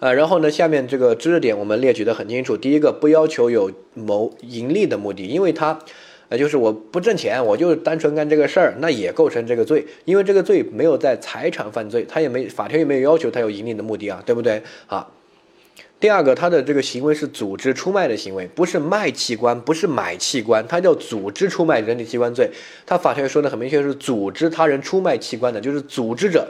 [0.00, 2.56] 呃，然后呢，下面这个知识点我们列举的很清楚。
[2.56, 5.80] 第一个，不要求有谋盈利的目的，因为他。
[6.30, 15.08] 那就是我不挣钱，我就单纯干这个事儿，那也构成这个罪，因为这个罪没有在财产犯罪，他也没法条也没有要求他有盈利的目的啊，对不对啊？
[16.00, 22.48] 第二个，他的这个行为是组织出卖的行为，不是卖器官，不是买器官，他叫组织出卖人体器官罪，
[22.86, 26.46] 他法条说的很明确，是组织他人出卖器官的，就是组织者。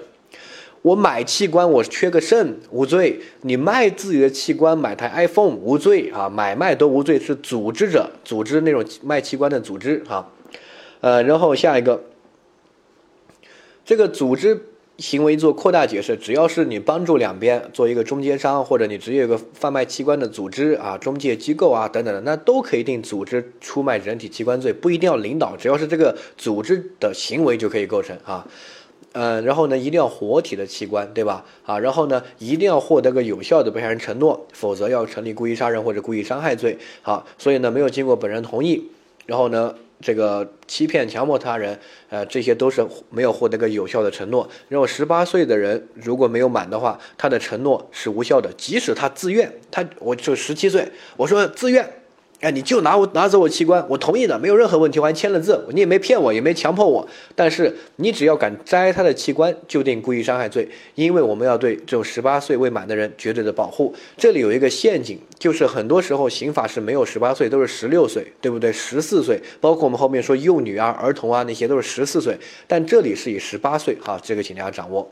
[0.82, 10.28] 我买器官，我缺个肾无罪；你卖自己的器官，买台 iPhone 无罪啊，买卖都无罪，是组织者组织那种卖器官的组织啊。
[11.00, 12.02] 呃，然后下一个，
[13.84, 14.66] 这个组织
[14.98, 28.46] 行为做扩大解释，只要是你帮助两边做一个中间商，或者你直接有个贩卖器官的组织啊、中介机构啊等等的，那都可以定组织出卖人体器官罪，不一定要领导，只要是这个组织的行为就可以构成啊。
[29.20, 31.44] 嗯，然后呢，一定要活体的器官，对吧？
[31.66, 36.78] 啊，然后呢，一定要获得个有效的被害人承诺，否则要成立故意杀人或者故意伤害罪。
[37.02, 38.88] 好，所以呢，没有经过本人同意，
[39.26, 41.76] 然后呢，这个欺骗、强迫他人，
[42.10, 44.48] 呃，这些都是没有获得个有效的承诺。
[44.68, 51.84] 然后十八岁的人如果没有满的话，他的承诺是无效的，即使他自愿，他我就十七岁，我说自愿。
[52.40, 57.04] 哎，你就拿我拿走我器官，我同意的，没有任何问题，我还签了字，你也没骗我，也没强迫我。
[57.34, 63.92] 但是你只要敢摘他的器官，就定故意伤害罪，因为我们要对这种十八岁未满的人绝对的保护。
[64.16, 68.72] 这里有一个陷阱，就是很多时候刑法是没有十八岁，都是十六岁，对不对？
[68.72, 75.10] 十四岁，包括我们后面说幼女啊、儿童啊，那些都是十四岁，但这里是以十八岁哈，这个请大家掌握。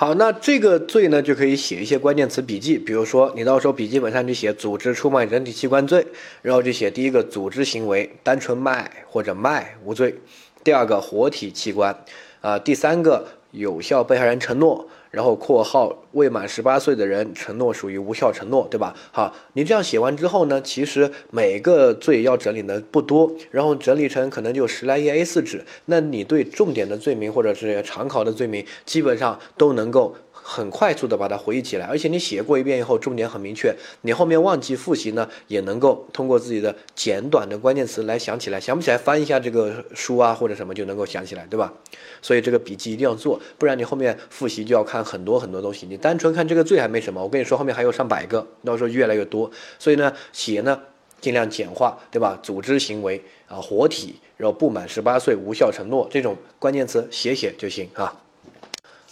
[0.00, 6.06] 好，那这个罪呢，就可以写一些关键词笔记，比如说你到时候笔记本上就写组织出卖人体器官罪，
[6.40, 10.12] 然后就写第一个组织行为，单纯卖或者卖无罪；
[10.62, 12.04] 第二个活体器官，
[12.40, 14.88] 啊，第三个有效被害人承诺。
[15.10, 18.94] 然后括号未满十八岁的人承诺属于无效承诺，对吧？
[19.12, 30.14] 好，你这样写完之后呢，其实每个罪要整理的不多，然后整理成可能就十来页 A 四纸，那你对重点的罪名或者是常考的罪名，基本上都能够。
[30.42, 41.72] 很快速的把它回忆起来，而且你写过一遍以后，重点很明确，你后面忘记复习呢，也能够通过自己的简短的关键词来想起来，想不起来翻一下这个书啊或者什么就能够想起来，对吧？
[42.22, 45.86] 所以这个笔记一定要做，不然你后面复习就要看很多很多东西。
[45.86, 49.50] 你单纯看这个罪还没什么，我跟你说后面还有上百个，到时候越来越多。
[49.78, 50.80] 所以呢，写呢
[51.20, 52.38] 尽量简化，对吧？
[52.42, 58.22] 组织行为啊，活体，然后不满十八岁无效承诺这种关键词写写就行啊。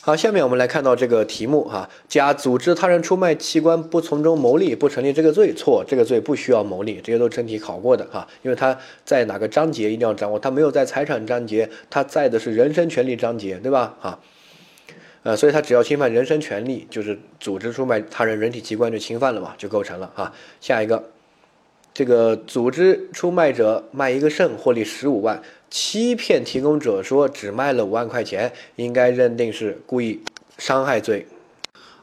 [0.07, 13.97] 好，下面我们来看到这个题目哈，甲组织他人出卖器官不从中牟利，不成立这个罪，错，这个罪不需要牟利，这些都真题考过的哈，因为他在哪个章节一定要掌握，他没有在财产章节，他在的是人身权利章节，对吧？
[13.99, 14.21] 哈，
[15.25, 20.33] 呃，所以他只要侵犯人身权利，就是组织出卖他人人体器官就侵犯了嘛，就构成了哈。
[20.61, 21.03] 下一个，
[21.93, 25.43] 这个组织出卖者卖一个肾获利十五万。
[25.71, 30.21] 欺骗提供者说只卖了五万块钱，应该认定是故意
[30.59, 31.27] 伤害罪，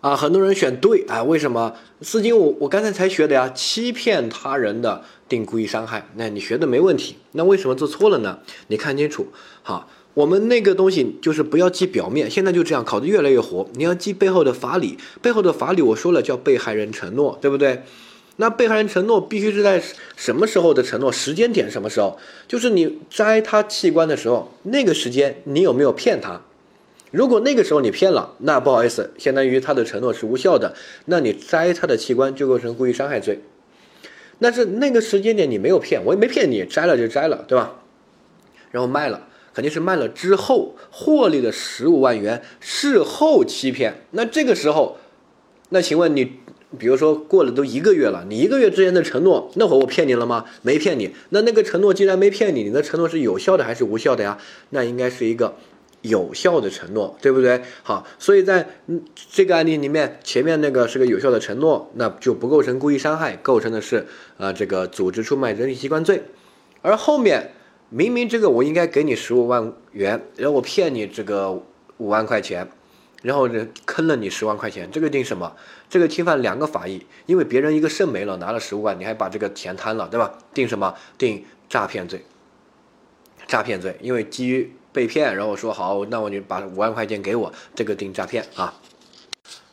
[0.02, 1.76] 啊，很多人选对啊，为什么？
[2.02, 8.40] 四金我我刚才才学的呀，欺骗他人的定故意伤害，那你学的没问题，那为什么做错了呢？
[8.68, 9.28] 你看清楚，
[9.62, 17.84] 好，我们那个东西就是不要记表面，现在就这样考的越来越活，你要记背后的法理，背后的法理我说了叫被害人承诺，对不对？
[18.38, 19.80] 那被害人承诺必须是在
[20.16, 21.12] 什么时候的承诺？
[21.12, 22.18] 时间点什么时候？
[22.48, 26.42] 就是你摘他器官的时候，那个时间你有没有骗他？
[27.12, 30.76] 如果那个时候你骗了，那不好意思，相当于他的承诺是无效的，
[31.06, 33.40] 那你摘他的器官就构成故意伤害罪。
[34.40, 37.76] 但是那个时间点你没有骗，我也没骗你，摘了就摘了，对吧？
[38.72, 44.02] 然后卖了，肯定是卖了之后获利的十五万元，事后欺骗。
[44.10, 44.98] 那这个时候，
[45.70, 46.40] 那请问你？
[46.78, 50.46] 比如说过了都一个月了，你一个月之前的承诺，那会儿我骗你了吗？
[50.62, 51.14] 没骗你。
[51.30, 54.38] 那那个承诺既然没骗你，你的承诺是有效的还是无效的呀？
[54.70, 55.56] 那应该是一个
[56.02, 57.62] 有效的承诺，对不对？
[57.84, 58.68] 好，所以在
[59.32, 64.06] 这个案例里面，前面那个是个有效的承诺，那就不构成故意伤害，构成的是
[64.38, 66.24] 呃这个组织出卖人体器官罪。
[66.82, 67.52] 而后面
[67.90, 71.52] 明明这个我应该给你十五万元，然后我骗你这个
[71.98, 72.68] 五万块钱。
[73.22, 75.56] 然后呢，坑了你十万块钱，这个定什么？
[75.94, 80.40] 这个侵犯两个法益，因为别人一个肾没了，拿了十五万，你还把这个钱贪了，对吧？
[80.52, 80.96] 定什么？
[81.20, 82.26] 定诈骗罪。
[83.46, 88.74] 诈骗罪，因为基于被骗，然后说好，那我就把五万块钱给我，这个定诈骗啊。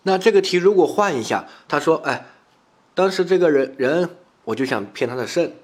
[0.03, 2.27] 那这个题如果换一下，他说，哎，
[2.95, 4.11] 当时这个人人，
[4.45, 5.55] 我就想骗他的肾，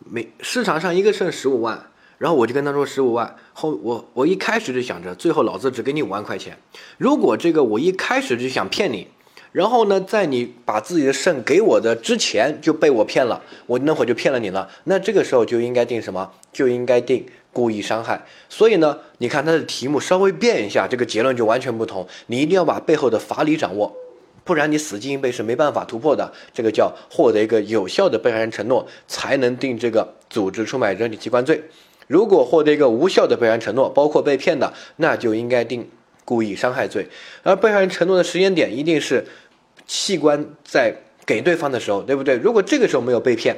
[0.00, 1.86] 每市场上一个肾十五万。
[2.18, 6.58] 然后我就跟他说十五万后，我我一开始就想着，最后老子只给你五万块钱。
[6.98, 9.08] 如果这个我一开始就想骗你，
[9.54, 14.68] 然后呢，在你把自己的肾给我的之前就被我骗了，我那会儿就骗了你了。
[14.82, 16.28] 那这个时候就应该定什么？
[16.52, 18.26] 就应该定故意伤害。
[18.48, 22.04] 所以呢，你看他的题目稍微变一下，这个结论就完全不同。
[22.26, 23.94] 你一定要把背后的法理掌握，
[24.42, 26.32] 不然你死记硬背是没办法突破的。
[26.52, 31.62] 这个叫获得一个有效的被害人承诺，才能定这个组织出卖人体器官罪。
[32.08, 35.88] 如果获得一个无效的被害人承诺，包括被骗的，那就应该定
[36.24, 37.06] 故意伤害罪。
[37.42, 39.26] 而被害人承诺的时间点一定是
[39.86, 40.94] 器官在
[41.26, 42.36] 给对方的时候，对不对？
[42.36, 43.56] 如果这个时候没有被骗，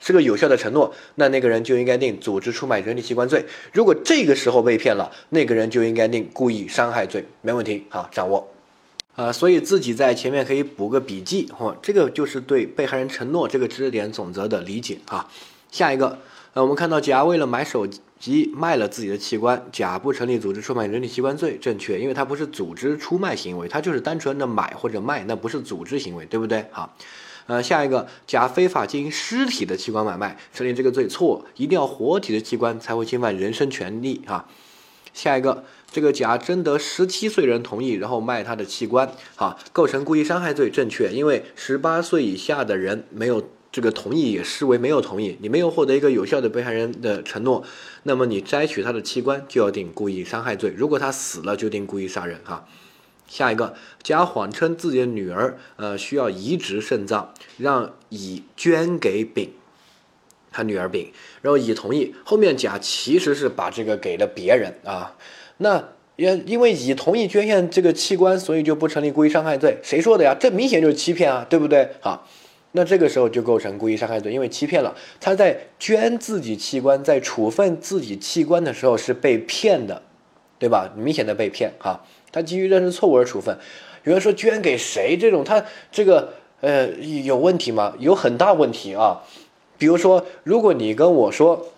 [0.00, 3.44] 是个有效的承诺，那那个人就应该定组织出卖人体器官罪。
[3.72, 7.24] 如果这个时候被骗了，那个人就应该定故意伤害罪。
[7.42, 8.48] 没问题，好，掌握。
[9.14, 15.28] 啊，所以自己在前面可以补个笔记，嚯，这个就是对被害人承诺这个知识点总则的理解啊。
[15.70, 16.18] 下一个。
[16.56, 17.86] 那我们看到甲为了买手
[18.18, 26.64] 机卖了自己的器官，甲不成立组织出卖人体器官罪，正确，因为它不是组织出卖行为，它就是单纯的买或者卖，那不是组织行为，对不对？
[26.70, 26.96] 好，
[27.46, 34.48] 呃，下一个，甲非法进行尸体的器官买卖，成立这个罪，错，一定要活体的器官才会侵犯人身权利啊。
[35.12, 43.46] 下一个，这个甲征得十七岁人同意，然后卖他的器官，好，构成故意伤害罪，正确，因为十八岁以下的人没有。
[43.76, 47.62] 这个同意也视为没有同意，你没有获得一个有效的被害人的承诺，
[48.04, 50.72] 那么你摘取他的器官就要定故意伤害罪。
[50.74, 52.40] 如果他死了，就定故意杀人。
[52.42, 52.66] 哈，
[53.28, 59.50] 下一个，甲谎称自己的女儿呃需要移植肾脏，让乙捐给丙，
[60.50, 61.12] 他女儿丙，
[61.42, 62.14] 然后乙同意。
[62.24, 65.14] 后面甲其实是把这个给了别人啊，
[65.58, 69.78] 那因因为乙同意捐献这个器官，所以就不成立故意伤害罪。
[69.82, 70.34] 谁说的呀？
[70.40, 71.90] 这明显就是欺骗啊，对不对？
[72.00, 72.26] 好，
[72.76, 74.94] 那这个时候就构成故意伤害罪，因为欺骗了。
[75.18, 80.02] 他在捐自己器官，在处分自己器官的时候是被骗的，
[80.58, 80.92] 对吧？
[80.94, 82.04] 明显的被骗哈。
[82.30, 83.56] 他基于认识错误而处分。
[84.04, 86.86] 有人说捐给谁这种，他这个呃
[87.24, 87.94] 有问题吗？
[87.98, 89.22] 有很大问题啊。
[89.78, 91.68] 比如说，如果你跟我说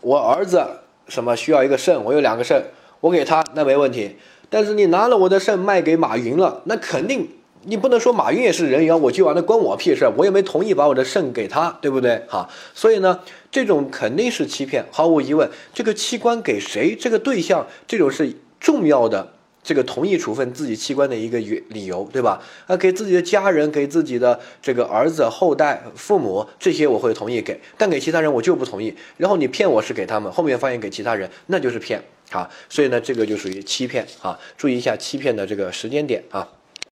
[0.00, 0.60] 我儿子
[1.06, 2.64] 什么需要一个肾，我有两个肾。
[3.00, 4.16] 我给他那没问题，
[4.50, 7.28] 但是你拿了我的肾卖给马云了，那肯定
[7.64, 12.22] 你不能说马云也是人员，我就完了，关我屁事，我也没同意把我的肾给他，对不对？
[12.28, 19.32] 哈，所以呢，这种肯定是欺骗，毫无疑问，这个器官给谁，这个对象，这种是重要的，
[19.62, 22.40] 这个同意处分自己器官的一个理理由，对吧？
[22.66, 28.94] 啊，给自己的家人，给自己的这个儿子、后代、父母这些我会同意给，但给其他人我就不同意。
[29.16, 32.02] 然后你骗我是给他们，后面发现给其他人，那就是骗。
[32.30, 36.46] 啊，所以呢，这个就属于欺骗啊，注意一下欺骗的这个时间点啊。